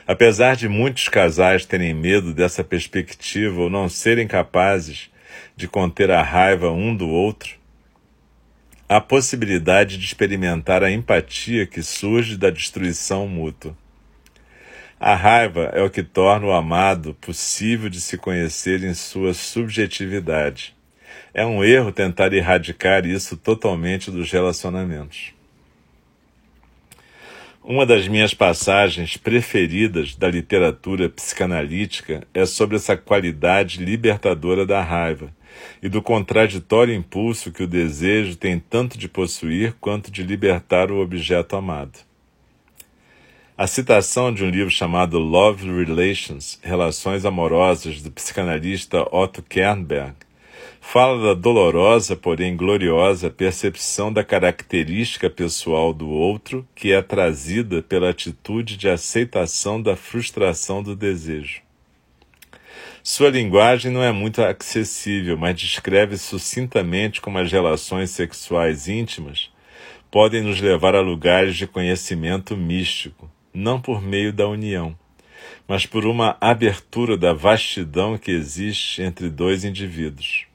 Apesar 0.06 0.56
de 0.56 0.68
muitos 0.68 1.08
casais 1.08 1.64
terem 1.64 1.94
medo 1.94 2.34
dessa 2.34 2.64
perspectiva 2.64 3.60
ou 3.60 3.70
não 3.70 3.88
serem 3.88 4.26
capazes 4.26 5.10
de 5.56 5.68
conter 5.68 6.10
a 6.10 6.22
raiva 6.22 6.70
um 6.70 6.94
do 6.94 7.08
outro, 7.08 7.56
a 8.88 9.00
possibilidade 9.00 9.96
de 9.96 10.04
experimentar 10.04 10.82
a 10.82 10.90
empatia 10.90 11.66
que 11.66 11.82
surge 11.82 12.36
da 12.36 12.50
destruição 12.50 13.26
mútua. 13.26 13.76
A 15.00 15.14
raiva 15.14 15.70
é 15.72 15.82
o 15.82 15.90
que 15.90 16.02
torna 16.02 16.46
o 16.46 16.52
amado 16.52 17.14
possível 17.14 17.88
de 17.88 18.00
se 18.00 18.16
conhecer 18.16 18.84
em 18.84 18.94
sua 18.94 19.34
subjetividade. 19.34 20.76
É 21.34 21.44
um 21.44 21.64
erro 21.64 21.90
tentar 21.90 22.32
erradicar 22.32 23.06
isso 23.06 23.36
totalmente 23.36 24.10
dos 24.10 24.30
relacionamentos. 24.30 25.32
Uma 27.64 27.86
das 27.86 28.08
minhas 28.08 28.34
passagens 28.34 29.16
preferidas 29.16 30.16
da 30.16 30.28
literatura 30.28 31.08
psicanalítica 31.08 32.26
é 32.34 32.44
sobre 32.44 32.74
essa 32.74 32.96
qualidade 32.96 33.84
libertadora 33.84 34.66
da 34.66 34.82
raiva 34.82 35.32
e 35.80 35.88
do 35.88 36.02
contraditório 36.02 36.92
impulso 36.92 37.52
que 37.52 37.62
o 37.62 37.68
desejo 37.68 38.34
tem 38.34 38.58
tanto 38.58 38.98
de 38.98 39.08
possuir 39.08 39.74
quanto 39.80 40.10
de 40.10 40.24
libertar 40.24 40.90
o 40.90 41.00
objeto 41.00 41.54
amado. 41.54 42.00
A 43.56 43.68
citação 43.68 44.34
de 44.34 44.42
um 44.42 44.50
livro 44.50 44.70
chamado 44.70 45.20
Love 45.20 45.84
Relations 45.84 46.58
Relações 46.64 47.24
Amorosas 47.24 48.02
do 48.02 48.10
psicanalista 48.10 49.06
Otto 49.14 49.40
Kernberg 49.40 50.14
fala 50.84 51.28
da 51.28 51.40
dolorosa, 51.40 52.16
porém 52.16 52.54
gloriosa 52.54 53.30
percepção 53.30 54.12
da 54.12 54.22
característica 54.22 55.30
pessoal 55.30 55.94
do 55.94 56.10
outro 56.10 56.68
que 56.74 56.92
é 56.92 57.00
trazida 57.00 57.80
pela 57.80 58.10
atitude 58.10 58.76
de 58.76 58.88
aceitação 58.88 59.80
da 59.80 59.96
frustração 59.96 60.82
do 60.82 60.94
desejo. 60.94 61.62
Sua 63.02 63.30
linguagem 63.30 63.90
não 63.90 64.02
é 64.02 64.12
muito 64.12 64.42
acessível, 64.42 65.38
mas 65.38 65.58
descreve 65.58 66.18
sucintamente 66.18 67.20
como 67.22 67.38
as 67.38 67.50
relações 67.50 68.10
sexuais 68.10 68.86
íntimas 68.86 69.50
podem 70.10 70.42
nos 70.42 70.60
levar 70.60 70.94
a 70.94 71.00
lugares 71.00 71.56
de 71.56 71.66
conhecimento 71.66 72.54
místico, 72.54 73.30
não 73.54 73.80
por 73.80 74.02
meio 74.02 74.32
da 74.32 74.46
união, 74.46 74.94
mas 75.66 75.86
por 75.86 76.04
uma 76.04 76.36
abertura 76.40 77.16
da 77.16 77.32
vastidão 77.32 78.18
que 78.18 78.30
existe 78.30 79.00
entre 79.00 79.30
dois 79.30 79.64
indivíduos. 79.64 80.51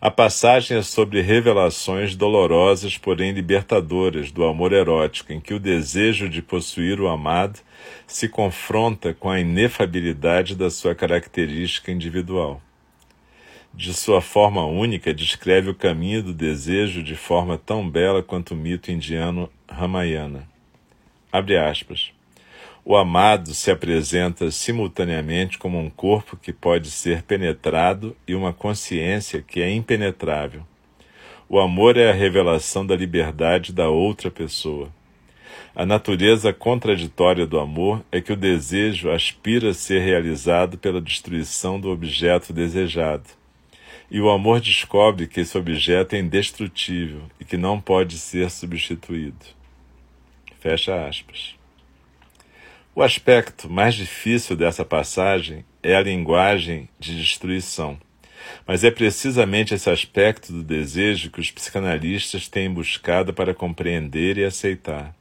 A 0.00 0.12
passagem 0.12 0.76
é 0.76 0.82
sobre 0.82 1.20
revelações 1.20 2.14
dolorosas, 2.14 2.96
porém 2.96 3.32
libertadoras, 3.32 4.30
do 4.30 4.44
amor 4.44 4.72
erótico, 4.72 5.32
em 5.32 5.40
que 5.40 5.52
o 5.52 5.58
desejo 5.58 6.28
de 6.28 6.40
possuir 6.40 7.00
o 7.00 7.08
amado 7.08 7.58
se 8.06 8.28
confronta 8.28 9.12
com 9.12 9.28
a 9.28 9.40
inefabilidade 9.40 10.54
da 10.54 10.70
sua 10.70 10.94
característica 10.94 11.90
individual. 11.90 12.62
De 13.74 13.92
sua 13.92 14.20
forma 14.20 14.64
única, 14.64 15.12
descreve 15.12 15.70
o 15.70 15.74
caminho 15.74 16.22
do 16.22 16.32
desejo 16.32 17.02
de 17.02 17.16
forma 17.16 17.58
tão 17.58 17.88
bela 17.90 18.22
quanto 18.22 18.54
o 18.54 18.56
mito 18.56 18.92
indiano 18.92 19.50
Ramayana. 19.68 20.48
Abre 21.32 21.56
aspas. 21.56 22.12
O 22.90 22.96
amado 22.96 23.52
se 23.52 23.70
apresenta 23.70 24.50
simultaneamente 24.50 25.58
como 25.58 25.78
um 25.78 25.90
corpo 25.90 26.38
que 26.38 26.54
pode 26.54 26.90
ser 26.90 27.22
penetrado 27.22 28.16
e 28.26 28.34
uma 28.34 28.50
consciência 28.50 29.42
que 29.42 29.60
é 29.60 29.70
impenetrável. 29.70 30.62
O 31.50 31.60
amor 31.60 31.98
é 31.98 32.08
a 32.08 32.14
revelação 32.14 32.86
da 32.86 32.96
liberdade 32.96 33.74
da 33.74 33.90
outra 33.90 34.30
pessoa. 34.30 34.88
A 35.76 35.84
natureza 35.84 36.50
contraditória 36.50 37.46
do 37.46 37.60
amor 37.60 38.02
é 38.10 38.22
que 38.22 38.32
o 38.32 38.36
desejo 38.36 39.10
aspira 39.10 39.68
a 39.68 39.74
ser 39.74 40.00
realizado 40.00 40.78
pela 40.78 40.98
destruição 40.98 41.78
do 41.78 41.90
objeto 41.90 42.54
desejado. 42.54 43.28
E 44.10 44.18
o 44.18 44.30
amor 44.30 44.62
descobre 44.62 45.26
que 45.26 45.40
esse 45.40 45.58
objeto 45.58 46.16
é 46.16 46.20
indestrutível 46.20 47.20
e 47.38 47.44
que 47.44 47.58
não 47.58 47.78
pode 47.78 48.16
ser 48.16 48.50
substituído. 48.50 49.44
Fecha 50.58 51.06
aspas. 51.06 51.57
O 52.98 53.02
aspecto 53.04 53.70
mais 53.70 53.94
difícil 53.94 54.56
dessa 54.56 54.84
passagem 54.84 55.64
é 55.84 55.94
a 55.94 56.02
linguagem 56.02 56.88
de 56.98 57.16
destruição. 57.16 57.96
Mas 58.66 58.82
é 58.82 58.90
precisamente 58.90 59.72
esse 59.72 59.88
aspecto 59.88 60.52
do 60.52 60.64
desejo 60.64 61.30
que 61.30 61.38
os 61.38 61.48
psicanalistas 61.48 62.48
têm 62.48 62.68
buscado 62.68 63.32
para 63.32 63.54
compreender 63.54 64.36
e 64.36 64.44
aceitar. 64.44 65.14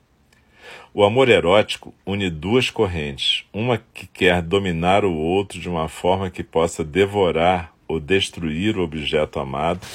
O 0.92 1.04
amor 1.04 1.30
erótico 1.30 1.94
une 2.04 2.32
duas 2.32 2.72
correntes, 2.72 3.46
uma 3.54 3.78
que 3.94 4.08
quer 4.08 4.42
dominar 4.42 5.06
o 5.06 5.13
outro 5.13 5.60
de 5.60 5.70
uma 5.70 5.88
forma 5.88 6.32
que 6.32 6.44
possa 6.44 6.84
devorar 6.84 7.72
ou 7.88 8.00
destruir 8.00 8.76
o 8.76 8.82
objeto 8.82 9.40
amado, 9.40 9.86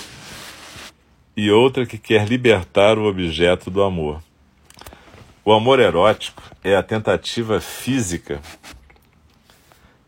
e 1.36 1.50
outra 1.50 1.84
que 1.84 1.98
quer 1.98 2.28
libertar 2.28 2.96
o 2.96 3.08
objeto 3.08 3.72
do 3.72 3.82
amor. 3.82 4.22
O 5.44 5.52
amor 5.52 5.80
erótico 5.80 6.40
é 6.62 6.76
a 6.76 6.84
tentativa 6.84 7.60
física 7.60 8.40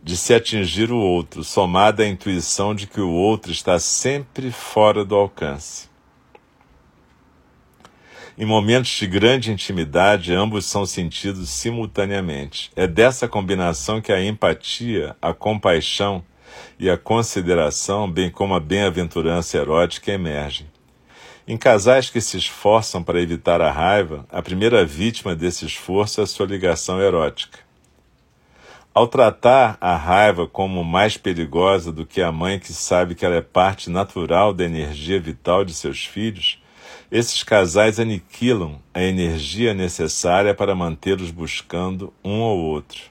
de 0.01 0.17
se 0.17 0.33
atingir 0.33 0.93
o 0.93 0.97
outro, 0.97 1.43
somada 1.43 2.05
à 2.05 2.07
intuição 2.07 2.73
de 2.73 2.87
que 2.87 3.01
o 3.01 3.11
outro 3.11 3.51
está 3.51 3.81
sempre 3.81 4.53
fora 4.53 5.05
do 5.05 5.17
alcance. 5.17 5.89
Em 8.39 8.45
momentos 8.45 8.93
de 8.93 9.09
grande 9.09 9.51
intimidade, 9.51 10.33
ambos 10.33 10.67
são 10.67 10.87
sentidos 10.87 11.51
simultaneamente. 11.51 12.71
É 12.77 12.87
dessa 12.87 13.27
combinação 13.27 14.01
que 14.01 14.13
a 14.13 14.25
empatia, 14.25 15.17
a 15.21 15.35
compaixão 15.35 16.25
e 16.79 16.89
a 16.89 16.97
consideração, 16.97 18.09
bem 18.09 18.31
como 18.31 18.55
a 18.55 18.61
bem-aventurança 18.61 19.57
erótica, 19.57 20.13
emergem. 20.13 20.74
Em 21.47 21.59
casais 21.59 22.09
que 22.09 22.23
se 22.23 22.39
esforçam 22.39 23.03
para 23.03 23.21
evitar 23.21 23.61
a 23.61 23.71
raiva, 23.71 24.27
a 24.33 24.41
primeira 24.41 24.83
vítima 24.83 25.37
desse 25.37 25.67
esforço 25.67 26.23
é 26.23 26.25
a 26.25 26.27
sua 26.27 26.47
ligação 26.47 27.03
erótica. 27.03 27.59
Ao 28.95 29.07
tratar 29.07 29.77
a 29.79 29.95
raiva 29.95 30.47
como 30.47 30.83
mais 30.83 31.19
perigosa 31.19 31.93
do 31.93 32.07
que 32.07 32.23
a 32.23 32.33
mãe 32.33 32.59
que 32.59 32.73
sabe 32.73 33.15
que 33.15 33.27
ela 33.27 33.35
é 33.35 33.43
parte 33.43 33.91
natural 33.91 34.55
da 34.55 34.65
energia 34.65 35.21
vital 35.21 35.67
de 35.67 35.75
seus 35.75 36.07
filhos, 36.07 36.63
esses 37.13 37.43
casais 37.43 38.01
aniquilam 38.01 38.81
a 38.95 39.03
energia 39.03 39.75
necessária 39.75 40.55
para 40.55 40.75
mantê-los 40.75 41.31
buscando 41.31 42.11
um 42.25 42.41
ou 42.41 42.59
outro. 42.59 43.03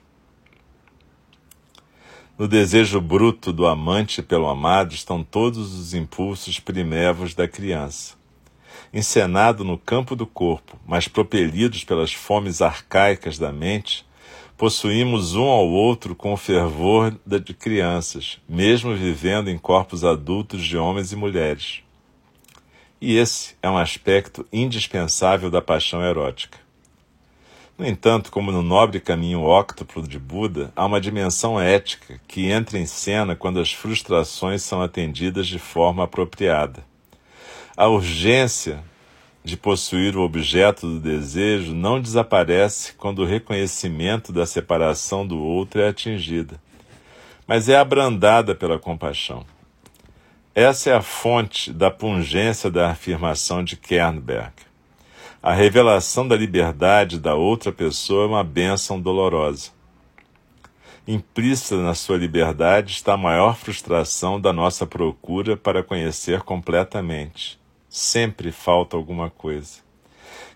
No 2.35 2.47
desejo 2.47 2.99
bruto 2.99 3.53
do 3.53 3.67
amante 3.67 4.23
pelo 4.23 4.49
amado 4.49 4.95
estão 4.95 5.23
todos 5.23 5.71
os 5.77 5.93
impulsos 5.93 6.59
primevos 6.59 7.35
da 7.35 7.47
criança 7.47 8.22
encenado 8.93 9.63
no 9.63 9.77
campo 9.77 10.15
do 10.15 10.27
corpo, 10.27 10.79
mas 10.85 11.07
propelidos 11.07 11.83
pelas 11.83 12.13
fomes 12.13 12.61
arcaicas 12.61 13.39
da 13.39 13.51
mente, 13.51 14.05
possuímos 14.55 15.33
um 15.35 15.45
ao 15.45 15.67
outro 15.67 16.15
com 16.15 16.31
o 16.31 16.37
fervor 16.37 17.17
de 17.25 17.53
crianças, 17.53 18.39
mesmo 18.47 18.95
vivendo 18.95 19.49
em 19.49 19.57
corpos 19.57 20.03
adultos 20.03 20.63
de 20.63 20.77
homens 20.77 21.11
e 21.11 21.15
mulheres. 21.15 21.81
E 23.01 23.17
esse 23.17 23.55
é 23.61 23.69
um 23.69 23.77
aspecto 23.77 24.45
indispensável 24.53 25.49
da 25.49 25.61
paixão 25.61 26.01
erótica. 26.03 26.59
No 27.77 27.87
entanto, 27.87 28.31
como 28.31 28.51
no 28.51 28.61
nobre 28.61 28.99
caminho 28.99 29.41
óctuplo 29.41 30.07
de 30.07 30.19
Buda, 30.19 30.71
há 30.75 30.85
uma 30.85 31.01
dimensão 31.01 31.59
ética 31.59 32.21
que 32.27 32.49
entra 32.51 32.77
em 32.77 32.85
cena 32.85 33.35
quando 33.35 33.59
as 33.59 33.73
frustrações 33.73 34.61
são 34.61 34.81
atendidas 34.81 35.47
de 35.47 35.57
forma 35.57 36.03
apropriada. 36.03 36.85
A 37.75 37.87
urgência 37.87 38.83
de 39.43 39.57
possuir 39.57 40.15
o 40.15 40.21
objeto 40.21 40.87
do 40.87 40.99
desejo 40.99 41.73
não 41.73 41.99
desaparece 41.99 42.93
quando 42.93 43.23
o 43.23 43.25
reconhecimento 43.25 44.31
da 44.31 44.45
separação 44.45 45.25
do 45.25 45.39
outro 45.39 45.81
é 45.81 45.87
atingida, 45.87 46.61
mas 47.47 47.67
é 47.67 47.75
abrandada 47.75 48.53
pela 48.53 48.77
compaixão. 48.77 49.43
Essa 50.53 50.91
é 50.91 50.93
a 50.93 51.01
fonte 51.01 51.73
da 51.73 51.89
pungência 51.89 52.69
da 52.69 52.91
afirmação 52.91 53.63
de 53.63 53.75
Kernberg. 53.75 54.53
A 55.41 55.51
revelação 55.51 56.27
da 56.27 56.35
liberdade 56.35 57.19
da 57.19 57.33
outra 57.33 57.71
pessoa 57.71 58.25
é 58.25 58.27
uma 58.27 58.43
bênção 58.43 59.01
dolorosa. 59.01 59.71
Implícita 61.07 61.77
na 61.77 61.95
sua 61.95 62.17
liberdade 62.17 62.93
está 62.93 63.13
a 63.13 63.17
maior 63.17 63.57
frustração 63.57 64.39
da 64.39 64.53
nossa 64.53 64.85
procura 64.85 65.57
para 65.57 65.81
conhecer 65.81 66.43
completamente. 66.43 67.62
Sempre 67.95 68.51
falta 68.51 68.97
alguma 68.97 69.29
coisa. 69.29 69.81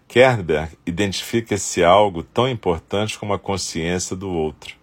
Kernberg 0.07 0.75
identifica 0.87 1.53
esse 1.53 1.83
algo 1.83 2.23
tão 2.23 2.49
importante 2.49 3.19
como 3.19 3.31
a 3.31 3.37
consciência 3.37 4.15
do 4.15 4.27
outro. 4.27 4.73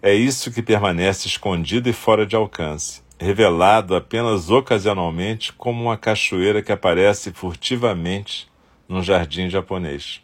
É 0.00 0.14
isso 0.14 0.52
que 0.52 0.62
permanece 0.62 1.26
escondido 1.26 1.88
e 1.88 1.92
fora 1.92 2.24
de 2.24 2.36
alcance, 2.36 3.02
revelado 3.18 3.96
apenas 3.96 4.48
ocasionalmente 4.48 5.52
como 5.52 5.82
uma 5.82 5.96
cachoeira 5.96 6.62
que 6.62 6.70
aparece 6.70 7.32
furtivamente 7.32 8.48
num 8.88 9.02
jardim 9.02 9.50
japonês. 9.50 10.22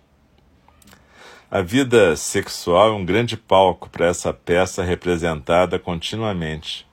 A 1.51 1.61
vida 1.61 2.15
sexual 2.15 2.91
é 2.91 2.93
um 2.93 3.05
grande 3.05 3.37
palco 3.37 3.91
para 3.91 4.07
essa 4.07 4.33
peça 4.33 4.85
representada 4.85 5.77
continuamente. 5.77 6.87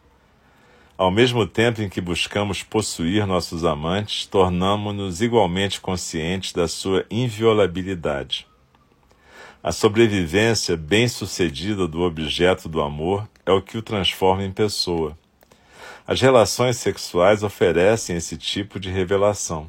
Ao 1.02 1.10
mesmo 1.10 1.48
tempo 1.48 1.82
em 1.82 1.90
que 1.90 2.00
buscamos 2.00 2.62
possuir 2.62 3.26
nossos 3.26 3.66
amantes, 3.66 4.28
tornamos-nos 4.28 5.20
igualmente 5.20 5.82
conscientes 5.82 6.54
da 6.54 6.68
sua 6.68 7.08
inviolabilidade. 7.10 8.46
A 9.64 9.72
sobrevivência 9.72 10.78
bem-sucedida 10.78 11.88
do 11.88 12.02
objeto 12.02 12.70
do 12.70 12.84
amor 12.84 13.28
é 13.48 13.52
o 13.52 13.64
que 13.64 13.80
o 13.80 13.82
transforma 13.82 14.44
em 14.44 14.52
pessoa. 14.52 15.18
As 16.06 16.22
relações 16.22 16.78
sexuais 16.78 17.42
oferecem 17.42 18.16
esse 18.16 18.38
tipo 18.38 18.80
de 18.80 18.92
revelação. 18.92 19.68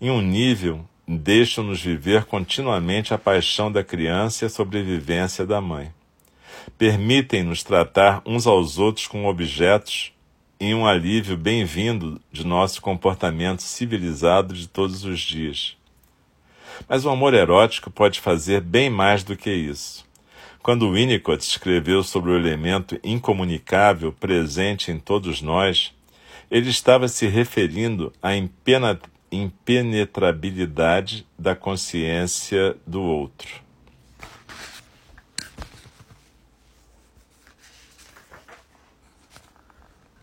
Em 0.00 0.10
um 0.10 0.20
nível 0.20 0.84
deixam-nos 1.06 1.80
viver 1.80 2.24
continuamente 2.24 3.14
a 3.14 3.18
paixão 3.18 3.70
da 3.70 3.84
criança 3.84 4.44
e 4.44 4.46
a 4.46 4.50
sobrevivência 4.50 5.46
da 5.46 5.60
mãe. 5.60 5.94
Permitem-nos 6.76 7.62
tratar 7.62 8.20
uns 8.26 8.44
aos 8.44 8.76
outros 8.76 9.06
como 9.06 9.28
objetos 9.28 10.12
e 10.64 10.72
um 10.76 10.86
alívio 10.86 11.36
bem-vindo 11.36 12.20
de 12.30 12.46
nosso 12.46 12.80
comportamento 12.80 13.64
civilizado 13.64 14.54
de 14.54 14.68
todos 14.68 15.04
os 15.04 15.18
dias. 15.18 15.76
Mas 16.88 17.04
o 17.04 17.10
amor 17.10 17.34
erótico 17.34 17.90
pode 17.90 18.20
fazer 18.20 18.60
bem 18.60 18.88
mais 18.88 19.24
do 19.24 19.36
que 19.36 19.50
isso. 19.50 20.06
Quando 20.62 20.92
Winnicott 20.92 21.42
escreveu 21.42 22.04
sobre 22.04 22.30
o 22.30 22.36
elemento 22.36 22.96
incomunicável 23.02 24.12
presente 24.12 24.92
em 24.92 25.00
todos 25.00 25.42
nós, 25.42 25.92
ele 26.48 26.70
estava 26.70 27.08
se 27.08 27.26
referindo 27.26 28.12
à 28.22 28.30
impenetrabilidade 29.32 31.26
da 31.36 31.56
consciência 31.56 32.76
do 32.86 33.02
outro. 33.02 33.60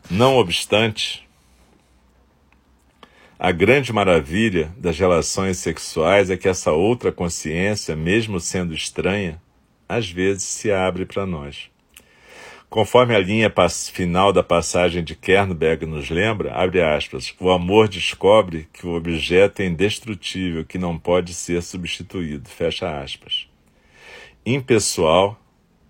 Não 0.09 0.37
obstante, 0.37 1.23
a 3.37 3.51
grande 3.51 3.93
maravilha 3.93 4.73
das 4.75 4.97
relações 4.97 5.59
sexuais 5.59 6.31
é 6.31 6.35
que 6.35 6.49
essa 6.49 6.71
outra 6.71 7.11
consciência, 7.11 7.95
mesmo 7.95 8.39
sendo 8.39 8.73
estranha, 8.73 9.39
às 9.87 10.09
vezes 10.09 10.45
se 10.45 10.71
abre 10.71 11.05
para 11.05 11.27
nós. 11.27 11.69
Conforme 12.71 13.15
a 13.15 13.19
linha 13.19 13.53
final 13.93 14.33
da 14.33 14.41
passagem 14.41 15.03
de 15.03 15.15
Kernberg 15.15 15.85
nos 15.85 16.09
lembra, 16.09 16.55
abre 16.55 16.81
aspas, 16.81 17.31
o 17.39 17.51
amor 17.51 17.87
descobre 17.87 18.67
que 18.73 18.87
o 18.87 18.95
objeto 18.95 19.61
é 19.61 19.67
indestrutível, 19.67 20.65
que 20.65 20.79
não 20.79 20.97
pode 20.97 21.35
ser 21.35 21.61
substituído, 21.61 22.49
fecha 22.49 22.99
aspas. 22.99 23.47
Impessoal, 24.43 25.39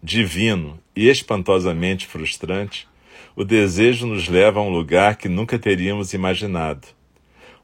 divino 0.04 0.78
e 0.94 1.08
espantosamente 1.08 2.06
frustrante, 2.06 2.89
o 3.40 3.46
desejo 3.46 4.06
nos 4.06 4.28
leva 4.28 4.60
a 4.60 4.64
um 4.64 4.70
lugar 4.70 5.16
que 5.16 5.30
nunca 5.30 5.58
teríamos 5.58 6.14
imaginado, 6.14 6.86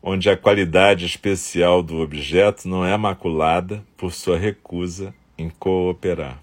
onde 0.01 0.29
a 0.29 0.37
qualidade 0.37 1.05
especial 1.05 1.83
do 1.83 1.99
objeto 1.99 2.65
não 2.65 2.85
é 2.85 2.95
maculada 2.95 3.83
por 3.97 4.13
sua 4.13 4.37
recusa 4.37 5.13
em 5.37 5.49
cooperar. 5.49 6.41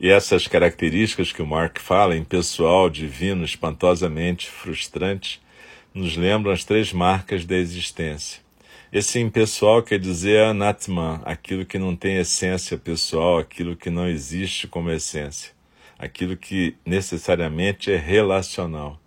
E 0.00 0.10
essas 0.10 0.48
características 0.48 1.30
que 1.30 1.40
o 1.40 1.46
Mark 1.46 1.78
fala, 1.78 2.16
impessoal, 2.16 2.90
divino, 2.90 3.44
espantosamente 3.44 4.50
frustrante, 4.50 5.40
nos 5.94 6.16
lembram 6.16 6.52
as 6.52 6.64
três 6.64 6.92
marcas 6.92 7.44
da 7.44 7.56
existência. 7.56 8.40
Esse 8.92 9.20
impessoal 9.20 9.84
quer 9.84 10.00
dizer 10.00 10.42
anatman, 10.46 11.20
aquilo 11.24 11.64
que 11.64 11.78
não 11.78 11.94
tem 11.94 12.16
essência 12.16 12.76
pessoal, 12.76 13.38
aquilo 13.38 13.76
que 13.76 13.88
não 13.88 14.08
existe 14.08 14.66
como 14.66 14.90
essência, 14.90 15.59
aquilo 16.00 16.34
que 16.34 16.74
necessariamente 16.84 17.92
é 17.92 17.96
relacional. 17.96 18.98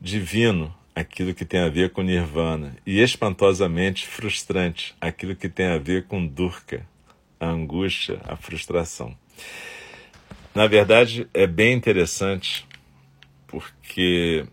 Divino, 0.00 0.74
aquilo 0.94 1.34
que 1.34 1.44
tem 1.44 1.60
a 1.60 1.68
ver 1.68 1.90
com 1.90 2.00
nirvana, 2.00 2.74
e 2.86 3.00
espantosamente 3.00 4.06
frustrante, 4.06 4.94
aquilo 4.98 5.36
que 5.36 5.50
tem 5.50 5.66
a 5.66 5.76
ver 5.76 6.06
com 6.06 6.26
durka, 6.26 6.86
a 7.38 7.46
angústia, 7.46 8.22
a 8.24 8.36
frustração. 8.36 9.14
Na 10.54 10.66
verdade, 10.66 11.28
é 11.34 11.46
bem 11.46 11.74
interessante 11.74 12.66
porque 13.46 14.46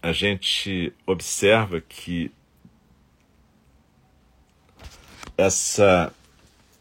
a 0.00 0.12
gente 0.12 0.94
observa 1.04 1.78
que 1.80 2.32
essa 5.36 6.10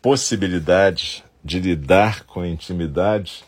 possibilidade 0.02 1.24
de 1.44 1.60
lidar 1.60 2.24
com 2.24 2.40
a 2.40 2.48
intimidade 2.48 3.44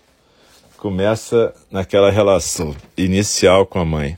começa 0.80 1.54
naquela 1.70 2.10
relação 2.10 2.74
inicial 2.96 3.65
com 3.65 3.80
a 3.80 3.86
mãe 3.86 4.18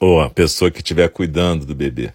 ou 0.00 0.20
a 0.20 0.28
pessoa 0.28 0.68
que 0.68 0.78
estiver 0.78 1.08
cuidando 1.08 1.64
do 1.64 1.76
bebê. 1.76 2.12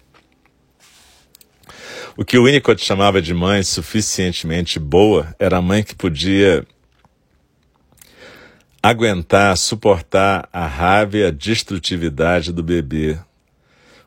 O 2.18 2.24
que 2.24 2.36
o 2.36 2.44
Winnicott 2.44 2.84
chamava 2.84 3.22
de 3.22 3.32
mãe 3.32 3.62
suficientemente 3.62 4.78
boa 4.78 5.34
era 5.38 5.56
a 5.56 5.62
mãe 5.62 5.82
que 5.82 5.94
podia 5.94 6.66
aguentar, 8.82 9.56
suportar 9.56 10.46
a 10.52 10.66
raiva 10.66 11.16
e 11.16 11.24
a 11.24 11.30
destrutividade 11.30 12.52
do 12.52 12.62
bebê. 12.62 13.18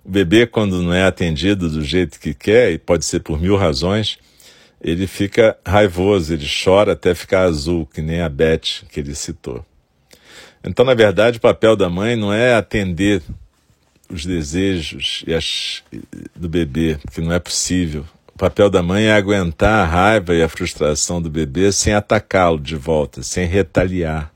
O 0.05 0.11
bebê, 0.11 0.45
quando 0.45 0.83
não 0.83 0.93
é 0.93 1.05
atendido 1.05 1.67
do 1.67 1.83
jeito 1.83 2.19
que 2.19 2.35
quer, 2.35 2.71
e 2.71 2.77
pode 2.77 3.03
ser 3.03 3.21
por 3.21 3.41
mil 3.41 3.57
razões, 3.57 4.19
ele 4.81 5.07
fica 5.07 5.57
raivoso, 5.65 6.33
ele 6.33 6.47
chora 6.63 6.93
até 6.93 7.15
ficar 7.15 7.43
azul, 7.43 7.85
que 7.85 8.01
nem 8.01 8.21
a 8.21 8.29
Beth 8.29 8.85
que 8.89 8.99
ele 8.99 9.15
citou. 9.15 9.65
Então, 10.63 10.85
na 10.85 10.93
verdade, 10.93 11.37
o 11.37 11.41
papel 11.41 11.75
da 11.75 11.89
mãe 11.89 12.15
não 12.15 12.33
é 12.33 12.53
atender 12.53 13.21
os 14.09 14.25
desejos 14.25 15.23
as, 15.35 15.83
do 16.35 16.47
bebê, 16.47 16.97
que 17.11 17.21
não 17.21 17.31
é 17.31 17.39
possível. 17.39 18.05
O 18.33 18.37
papel 18.37 18.69
da 18.69 18.83
mãe 18.83 19.05
é 19.05 19.13
aguentar 19.13 19.85
a 19.85 19.85
raiva 19.85 20.35
e 20.35 20.43
a 20.43 20.49
frustração 20.49 21.21
do 21.21 21.29
bebê 21.29 21.71
sem 21.71 21.93
atacá-lo 21.93 22.59
de 22.59 22.75
volta, 22.75 23.23
sem 23.23 23.47
retaliar 23.47 24.31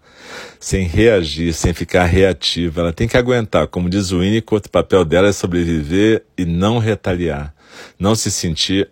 sem 0.60 0.86
reagir, 0.86 1.54
sem 1.54 1.74
ficar 1.74 2.06
reativa. 2.06 2.82
Ela 2.82 2.94
tem 2.94 3.08
que 3.08 3.18
aguentar. 3.18 3.68
Como 3.68 3.90
diz 3.90 4.12
o 4.12 4.20
Winnicott, 4.20 4.68
o 4.68 4.72
papel 4.72 5.04
dela 5.04 5.30
é 5.30 5.34
sobreviver 5.34 6.24
e 6.38 6.46
não 6.46 6.78
retaliar. 6.78 7.54
Não 8.00 8.16
se 8.16 8.32
sentir 8.32 8.90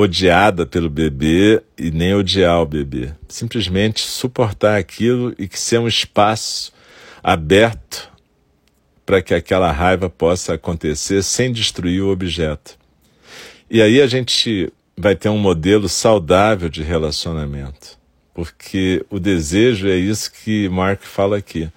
odiada 0.00 0.64
pelo 0.64 0.88
bebê 0.88 1.60
e 1.76 1.90
nem 1.90 2.14
odiar 2.14 2.62
o 2.62 2.66
bebê. 2.66 3.10
Simplesmente 3.28 4.00
suportar 4.00 4.78
aquilo 4.78 5.34
e 5.36 5.48
que 5.48 5.58
ser 5.58 5.80
um 5.80 5.88
espaço 5.88 6.72
aberto 7.20 8.08
para 9.04 9.20
que 9.20 9.34
aquela 9.34 9.72
raiva 9.72 10.08
possa 10.08 10.54
acontecer 10.54 11.24
sem 11.24 11.52
destruir 11.52 12.00
o 12.00 12.12
objeto. 12.12 12.78
E 13.68 13.82
aí 13.82 14.00
a 14.00 14.06
gente 14.06 14.72
vai 14.96 15.16
ter 15.16 15.30
um 15.30 15.38
modelo 15.38 15.88
saudável 15.88 16.68
de 16.68 16.84
relacionamento 16.84 17.98
porque 18.38 19.04
o 19.10 19.18
desejo 19.18 19.88
é 19.88 19.96
isso 19.96 20.30
que 20.30 20.68
Mark 20.68 21.02
fala 21.02 21.36
aqui. 21.36 21.68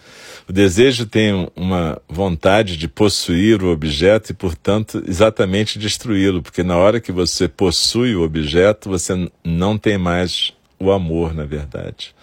O 0.47 0.53
desejo 0.53 1.05
tem 1.05 1.49
uma 1.55 2.01
vontade 2.07 2.75
de 2.75 2.87
possuir 2.87 3.63
o 3.63 3.71
objeto 3.71 4.31
e, 4.31 4.33
portanto, 4.33 5.03
exatamente 5.07 5.79
destruí-lo, 5.79 6.41
porque 6.41 6.63
na 6.63 6.77
hora 6.77 6.99
que 6.99 7.11
você 7.11 7.47
possui 7.47 8.15
o 8.15 8.23
objeto, 8.23 8.89
você 8.89 9.29
não 9.43 9.77
tem 9.77 9.97
mais 9.97 10.53
o 10.79 10.91
amor, 10.91 11.33
na 11.33 11.45
verdade. 11.45 12.13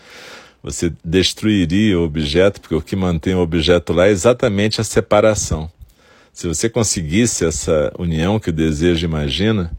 Você 0.63 0.93
destruiria 1.05 1.99
o 1.99 2.05
objeto, 2.05 2.61
porque 2.61 2.75
o 2.75 2.83
que 2.83 2.97
mantém 2.97 3.35
o 3.35 3.41
objeto 3.41 3.93
lá 3.93 4.09
é 4.09 4.11
exatamente 4.11 4.81
a 4.81 4.85
separação. 4.85 5.71
Se 6.33 6.47
você 6.47 6.69
conseguisse 6.69 7.45
essa 7.45 7.93
união 7.99 8.39
que 8.39 8.51
o 8.51 8.53
desejo 8.53 9.05
imagina, 9.05 9.73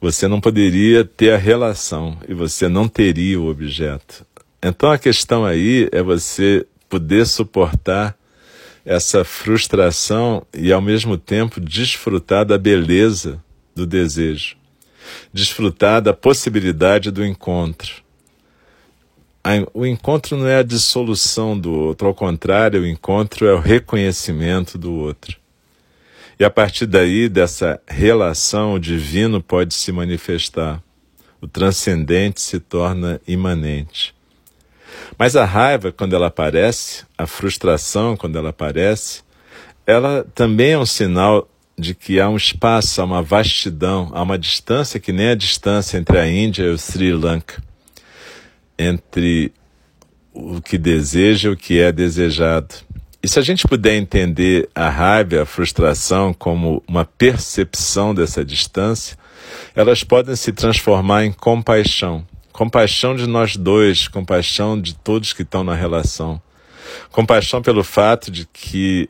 você 0.00 0.28
não 0.28 0.40
poderia 0.40 1.04
ter 1.04 1.32
a 1.32 1.36
relação 1.36 2.16
e 2.28 2.34
você 2.34 2.68
não 2.68 2.86
teria 2.86 3.40
o 3.40 3.48
objeto. 3.48 4.24
Então 4.62 4.90
a 4.90 4.98
questão 4.98 5.44
aí 5.44 5.88
é 5.92 6.02
você 6.02 6.66
poder 6.88 7.26
suportar 7.26 8.16
essa 8.84 9.24
frustração 9.24 10.46
e 10.54 10.72
ao 10.72 10.80
mesmo 10.80 11.18
tempo 11.18 11.60
desfrutar 11.60 12.44
da 12.44 12.56
beleza 12.56 13.42
do 13.74 13.86
desejo, 13.86 14.56
desfrutar 15.32 16.00
da 16.00 16.14
possibilidade 16.14 17.10
do 17.10 17.24
encontro. 17.24 18.02
O 19.72 19.86
encontro 19.86 20.36
não 20.36 20.46
é 20.46 20.56
a 20.56 20.62
dissolução 20.62 21.58
do 21.58 21.72
outro, 21.72 22.08
ao 22.08 22.14
contrário, 22.14 22.82
o 22.82 22.86
encontro 22.86 23.46
é 23.46 23.54
o 23.54 23.60
reconhecimento 23.60 24.76
do 24.76 24.92
outro. 24.92 25.38
E 26.38 26.44
a 26.44 26.50
partir 26.50 26.86
daí, 26.86 27.28
dessa 27.28 27.80
relação, 27.86 28.74
o 28.74 28.78
divino 28.78 29.42
pode 29.42 29.74
se 29.74 29.90
manifestar. 29.90 30.82
O 31.40 31.48
transcendente 31.48 32.40
se 32.40 32.60
torna 32.60 33.20
imanente. 33.26 34.14
Mas 35.18 35.36
a 35.36 35.44
raiva, 35.44 35.92
quando 35.92 36.14
ela 36.14 36.28
aparece, 36.28 37.04
a 37.16 37.26
frustração, 37.26 38.16
quando 38.16 38.38
ela 38.38 38.50
aparece, 38.50 39.22
ela 39.86 40.26
também 40.34 40.72
é 40.72 40.78
um 40.78 40.86
sinal 40.86 41.48
de 41.78 41.94
que 41.94 42.20
há 42.20 42.28
um 42.28 42.36
espaço, 42.36 43.00
há 43.00 43.04
uma 43.04 43.22
vastidão, 43.22 44.10
há 44.12 44.22
uma 44.22 44.38
distância 44.38 44.98
que 44.98 45.12
nem 45.12 45.30
a 45.30 45.34
distância 45.34 45.96
entre 45.96 46.18
a 46.18 46.28
Índia 46.28 46.64
e 46.64 46.70
o 46.70 46.78
Sri 46.78 47.12
Lanka, 47.12 47.62
entre 48.78 49.52
o 50.32 50.60
que 50.60 50.76
deseja 50.76 51.48
e 51.48 51.52
o 51.52 51.56
que 51.56 51.80
é 51.80 51.92
desejado. 51.92 52.74
E 53.22 53.28
se 53.28 53.38
a 53.38 53.42
gente 53.42 53.66
puder 53.66 53.96
entender 53.96 54.68
a 54.74 54.88
raiva, 54.88 55.42
a 55.42 55.46
frustração 55.46 56.32
como 56.32 56.82
uma 56.86 57.04
percepção 57.04 58.14
dessa 58.14 58.44
distância, 58.44 59.16
elas 59.74 60.04
podem 60.04 60.36
se 60.36 60.52
transformar 60.52 61.24
em 61.24 61.32
compaixão. 61.32 62.24
Compaixão 62.58 63.14
de 63.14 63.24
nós 63.24 63.56
dois, 63.56 64.08
compaixão 64.08 64.80
de 64.80 64.92
todos 64.92 65.32
que 65.32 65.42
estão 65.42 65.62
na 65.62 65.76
relação. 65.76 66.42
Compaixão 67.12 67.62
pelo 67.62 67.84
fato 67.84 68.32
de 68.32 68.48
que 68.52 69.08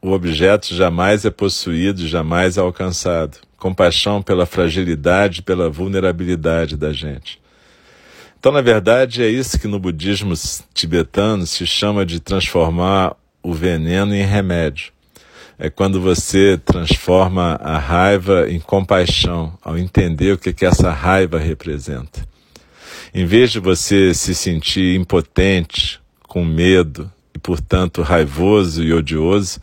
o 0.00 0.10
objeto 0.10 0.74
jamais 0.74 1.24
é 1.24 1.30
possuído, 1.30 2.08
jamais 2.08 2.58
é 2.58 2.60
alcançado. 2.60 3.38
Compaixão 3.56 4.20
pela 4.20 4.46
fragilidade, 4.46 5.42
pela 5.42 5.70
vulnerabilidade 5.70 6.76
da 6.76 6.92
gente. 6.92 7.40
Então, 8.36 8.50
na 8.50 8.60
verdade, 8.60 9.22
é 9.22 9.28
isso 9.28 9.60
que 9.60 9.68
no 9.68 9.78
budismo 9.78 10.34
tibetano 10.74 11.46
se 11.46 11.64
chama 11.64 12.04
de 12.04 12.18
transformar 12.18 13.14
o 13.44 13.54
veneno 13.54 14.12
em 14.12 14.24
remédio. 14.24 14.92
É 15.56 15.70
quando 15.70 16.00
você 16.00 16.58
transforma 16.58 17.60
a 17.62 17.78
raiva 17.78 18.50
em 18.50 18.58
compaixão, 18.58 19.56
ao 19.62 19.78
entender 19.78 20.32
o 20.32 20.38
que, 20.38 20.52
que 20.52 20.66
essa 20.66 20.90
raiva 20.90 21.38
representa. 21.38 22.31
Em 23.14 23.26
vez 23.26 23.50
de 23.50 23.58
você 23.58 24.14
se 24.14 24.34
sentir 24.34 24.96
impotente, 24.96 26.00
com 26.22 26.44
medo 26.44 27.10
e, 27.34 27.38
portanto, 27.38 28.02
raivoso 28.02 28.82
e 28.82 28.92
odioso, 28.92 29.60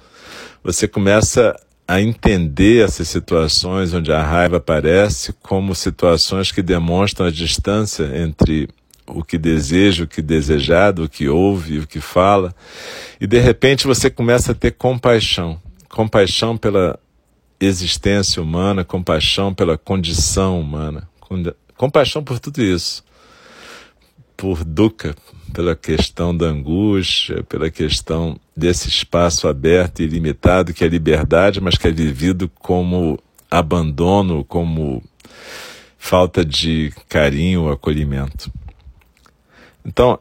você 0.63 0.87
começa 0.87 1.55
a 1.87 1.99
entender 1.99 2.85
essas 2.85 3.07
situações 3.07 3.93
onde 3.93 4.11
a 4.11 4.21
raiva 4.21 4.57
aparece 4.57 5.33
como 5.41 5.73
situações 5.73 6.51
que 6.51 6.61
demonstram 6.61 7.25
a 7.27 7.31
distância 7.31 8.11
entre 8.15 8.69
o 9.07 9.23
que 9.23 9.39
deseja, 9.39 10.03
o 10.03 10.07
que 10.07 10.21
desejado, 10.21 11.03
o 11.03 11.09
que 11.09 11.27
ouve, 11.27 11.79
o 11.79 11.87
que 11.87 11.99
fala. 11.99 12.53
E 13.19 13.25
de 13.25 13.39
repente 13.39 13.87
você 13.87 14.09
começa 14.09 14.51
a 14.51 14.55
ter 14.55 14.71
compaixão 14.71 15.59
compaixão 15.89 16.55
pela 16.55 16.97
existência 17.59 18.41
humana, 18.41 18.85
compaixão 18.85 19.53
pela 19.53 19.77
condição 19.77 20.61
humana, 20.61 21.09
compaixão 21.75 22.23
por 22.23 22.39
tudo 22.39 22.61
isso. 22.61 23.03
Por 24.39 24.63
Dukkha, 24.63 25.13
pela 25.53 25.75
questão 25.75 26.35
da 26.35 26.45
angústia, 26.45 27.43
pela 27.43 27.69
questão 27.69 28.39
desse 28.55 28.87
espaço 28.87 29.49
aberto 29.49 29.99
e 29.99 30.03
ilimitado 30.03 30.73
que 30.73 30.81
é 30.81 30.87
liberdade, 30.87 31.59
mas 31.59 31.77
que 31.77 31.89
é 31.89 31.91
vivido 31.91 32.49
como 32.57 33.19
abandono, 33.51 34.45
como 34.45 35.03
falta 35.97 36.45
de 36.45 36.93
carinho, 37.09 37.69
acolhimento. 37.69 38.49
Então, 39.85 40.17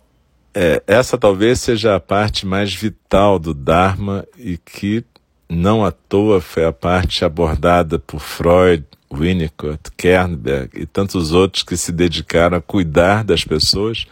é, 0.53 0.83
essa 0.85 1.17
talvez 1.17 1.61
seja 1.61 1.95
a 1.95 2.01
parte 2.01 2.45
mais 2.45 2.75
vital 2.75 3.39
do 3.39 3.55
Dharma 3.55 4.27
e 4.37 4.59
que 4.59 5.05
não 5.49 5.85
à 5.85 5.93
toa 5.93 6.41
foi 6.41 6.65
a 6.65 6.73
parte 6.73 7.25
abordada 7.25 8.01
por 8.01 8.19
Freud, 8.19 8.85
Winnicott, 9.13 9.91
Kernberg 9.97 10.71
e 10.75 10.87
tantos 10.87 11.33
outros 11.33 11.63
que 11.63 11.77
se 11.77 11.93
dedicaram 11.93 12.59
a 12.59 12.63
cuidar 12.63 13.25
das 13.25 13.45
pessoas 13.45 14.07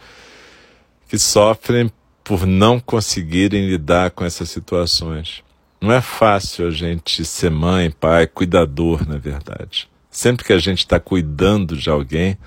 que 1.07 1.17
sofrem 1.17 1.91
por 2.23 2.45
não 2.45 2.79
conseguirem 2.79 3.67
lidar 3.67 4.11
com 4.11 4.25
essas 4.25 4.49
situações. 4.49 5.43
Não 5.79 5.93
é 5.93 6.01
fácil 6.01 6.67
a 6.67 6.71
gente 6.71 7.23
ser 7.23 7.51
mãe, 7.51 7.91
pai, 7.91 8.27
cuidador, 8.27 9.07
na 9.07 9.17
verdade. 9.17 9.87
Sempre 10.09 10.43
que 10.43 10.51
a 10.51 10.57
gente 10.57 10.79
está 10.79 10.99
cuidando 10.99 11.77
de 11.77 11.89
alguém, 11.89 12.37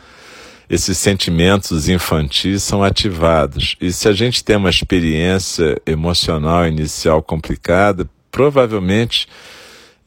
esses 0.69 0.99
sentimentos 0.99 1.89
infantis 1.89 2.63
são 2.63 2.83
ativados. 2.83 3.77
E 3.81 3.93
se 3.93 4.09
a 4.09 4.13
gente 4.13 4.45
tem 4.45 4.57
uma 4.57 4.71
experiência 4.71 5.81
emocional 5.87 6.67
inicial 6.67 7.23
complicada, 7.23 8.09
provavelmente 8.31 9.29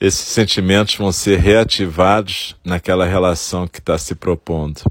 esses 0.04 0.28
sentimentos 0.28 0.96
vão 0.96 1.14
ser 1.14 1.40
reativados 1.40 2.58
naquela 2.62 3.06
relação 3.06 3.66
que 3.66 3.80
está 3.80 3.98
se 3.98 4.14
propondo. 4.14 4.82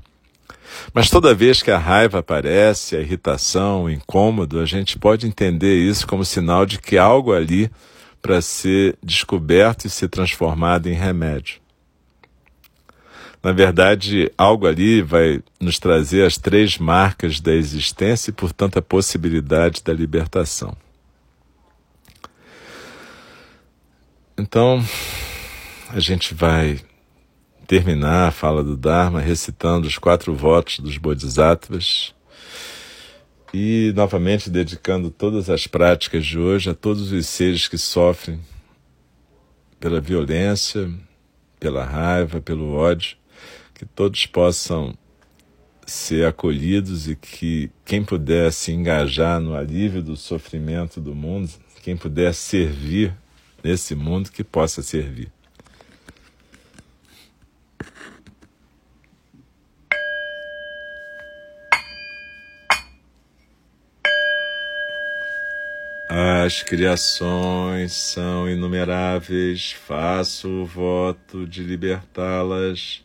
Mas 0.94 1.10
toda 1.10 1.34
vez 1.34 1.60
que 1.60 1.70
a 1.70 1.76
raiva 1.76 2.20
aparece, 2.20 2.96
a 2.96 3.00
irritação, 3.00 3.84
o 3.84 3.90
incômodo, 3.90 4.58
a 4.58 4.64
gente 4.64 4.98
pode 4.98 5.26
entender 5.26 5.76
isso 5.76 6.06
como 6.06 6.24
sinal 6.24 6.64
de 6.64 6.78
que 6.78 6.96
algo 6.96 7.34
ali 7.34 7.70
para 8.22 8.40
ser 8.40 8.96
descoberto 9.02 9.84
e 9.84 9.90
ser 9.90 10.08
transformado 10.08 10.88
em 10.88 10.94
remédio. 10.94 11.60
Na 13.42 13.52
verdade, 13.52 14.32
algo 14.38 14.66
ali 14.66 15.02
vai 15.02 15.42
nos 15.60 15.78
trazer 15.78 16.24
as 16.24 16.38
três 16.38 16.78
marcas 16.78 17.38
da 17.38 17.52
existência 17.52 18.30
e, 18.30 18.32
portanto, 18.32 18.78
a 18.78 18.82
possibilidade 18.82 19.82
da 19.84 19.92
libertação. 19.92 20.74
Então, 24.42 24.84
a 25.88 26.00
gente 26.00 26.34
vai 26.34 26.80
terminar 27.64 28.26
a 28.26 28.32
fala 28.32 28.64
do 28.64 28.76
Dharma 28.76 29.20
recitando 29.20 29.86
os 29.86 29.98
quatro 29.98 30.34
votos 30.34 30.80
dos 30.80 30.98
Bodhisattvas 30.98 32.12
e, 33.54 33.92
novamente, 33.94 34.50
dedicando 34.50 35.12
todas 35.12 35.48
as 35.48 35.68
práticas 35.68 36.26
de 36.26 36.40
hoje 36.40 36.68
a 36.68 36.74
todos 36.74 37.12
os 37.12 37.24
seres 37.28 37.68
que 37.68 37.78
sofrem 37.78 38.40
pela 39.78 40.00
violência, 40.00 40.92
pela 41.60 41.84
raiva, 41.84 42.40
pelo 42.40 42.72
ódio 42.72 43.16
que 43.72 43.86
todos 43.86 44.26
possam 44.26 44.92
ser 45.86 46.26
acolhidos 46.26 47.08
e 47.08 47.14
que 47.14 47.70
quem 47.84 48.02
puder 48.02 48.52
se 48.52 48.72
engajar 48.72 49.40
no 49.40 49.54
alívio 49.54 50.02
do 50.02 50.16
sofrimento 50.16 51.00
do 51.00 51.14
mundo, 51.14 51.48
quem 51.80 51.96
puder 51.96 52.34
servir 52.34 53.21
nesse 53.62 53.94
mundo, 53.94 54.30
que 54.30 54.44
possa 54.44 54.82
servir. 54.82 55.30
As 66.08 66.62
criações 66.62 67.92
são 67.92 68.48
inumeráveis, 68.50 69.72
faço 69.72 70.48
o 70.48 70.66
voto 70.66 71.46
de 71.46 71.62
libertá-las 71.62 73.02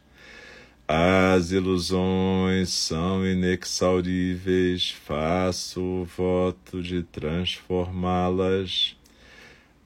as 0.90 1.52
ilusões 1.52 2.70
são 2.70 3.28
inexauríveis, 3.28 4.92
faço 4.92 5.82
o 5.82 6.06
voto 6.06 6.82
de 6.82 7.04
transformá-las. 7.04 8.96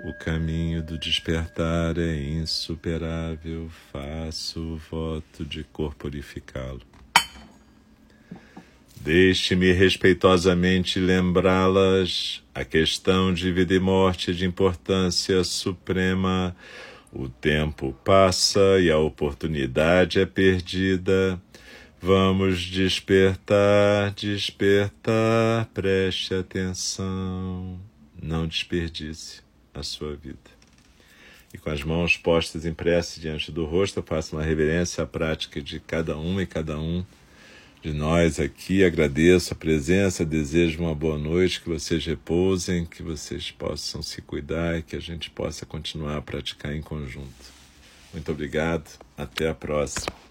O 0.00 0.12
caminho 0.12 0.80
do 0.80 0.96
despertar 0.96 1.98
é 1.98 2.22
insuperável, 2.22 3.68
faço 3.92 4.60
o 4.60 4.76
voto 4.76 5.44
de 5.44 5.64
corporificá-lo. 5.64 6.82
Deixe-me 9.00 9.72
respeitosamente 9.72 11.00
lembrá-las. 11.00 12.44
A 12.54 12.64
questão 12.64 13.34
de 13.34 13.50
vida 13.50 13.74
e 13.74 13.80
morte 13.80 14.30
é 14.30 14.34
de 14.34 14.46
importância 14.46 15.42
suprema. 15.42 16.54
O 17.12 17.28
tempo 17.28 17.92
passa 18.04 18.78
e 18.78 18.92
a 18.92 18.98
oportunidade 18.98 20.20
é 20.20 20.26
perdida. 20.26 21.42
Vamos 22.00 22.60
despertar, 22.60 24.12
despertar, 24.12 25.66
preste 25.74 26.34
atenção. 26.34 27.80
Não 28.22 28.46
desperdice 28.46 29.47
a 29.78 29.82
sua 29.82 30.14
vida. 30.16 30.58
E 31.52 31.58
com 31.58 31.70
as 31.70 31.82
mãos 31.82 32.16
postas 32.16 32.66
em 32.66 32.74
prece 32.74 33.20
diante 33.20 33.50
do 33.50 33.64
rosto, 33.64 33.98
eu 33.98 34.02
faço 34.02 34.36
uma 34.36 34.42
reverência 34.42 35.02
à 35.02 35.06
prática 35.06 35.62
de 35.62 35.80
cada 35.80 36.16
uma 36.16 36.42
e 36.42 36.46
cada 36.46 36.78
um 36.78 37.04
de 37.82 37.92
nós 37.92 38.38
aqui. 38.38 38.84
Agradeço 38.84 39.54
a 39.54 39.56
presença, 39.56 40.24
desejo 40.24 40.80
uma 40.80 40.94
boa 40.94 41.18
noite, 41.18 41.60
que 41.60 41.68
vocês 41.68 42.04
repousem, 42.04 42.84
que 42.84 43.02
vocês 43.02 43.50
possam 43.50 44.02
se 44.02 44.20
cuidar 44.20 44.78
e 44.78 44.82
que 44.82 44.96
a 44.96 45.00
gente 45.00 45.30
possa 45.30 45.64
continuar 45.64 46.18
a 46.18 46.22
praticar 46.22 46.74
em 46.74 46.82
conjunto. 46.82 47.58
Muito 48.12 48.30
obrigado, 48.30 48.90
até 49.16 49.48
a 49.48 49.54
próxima. 49.54 50.27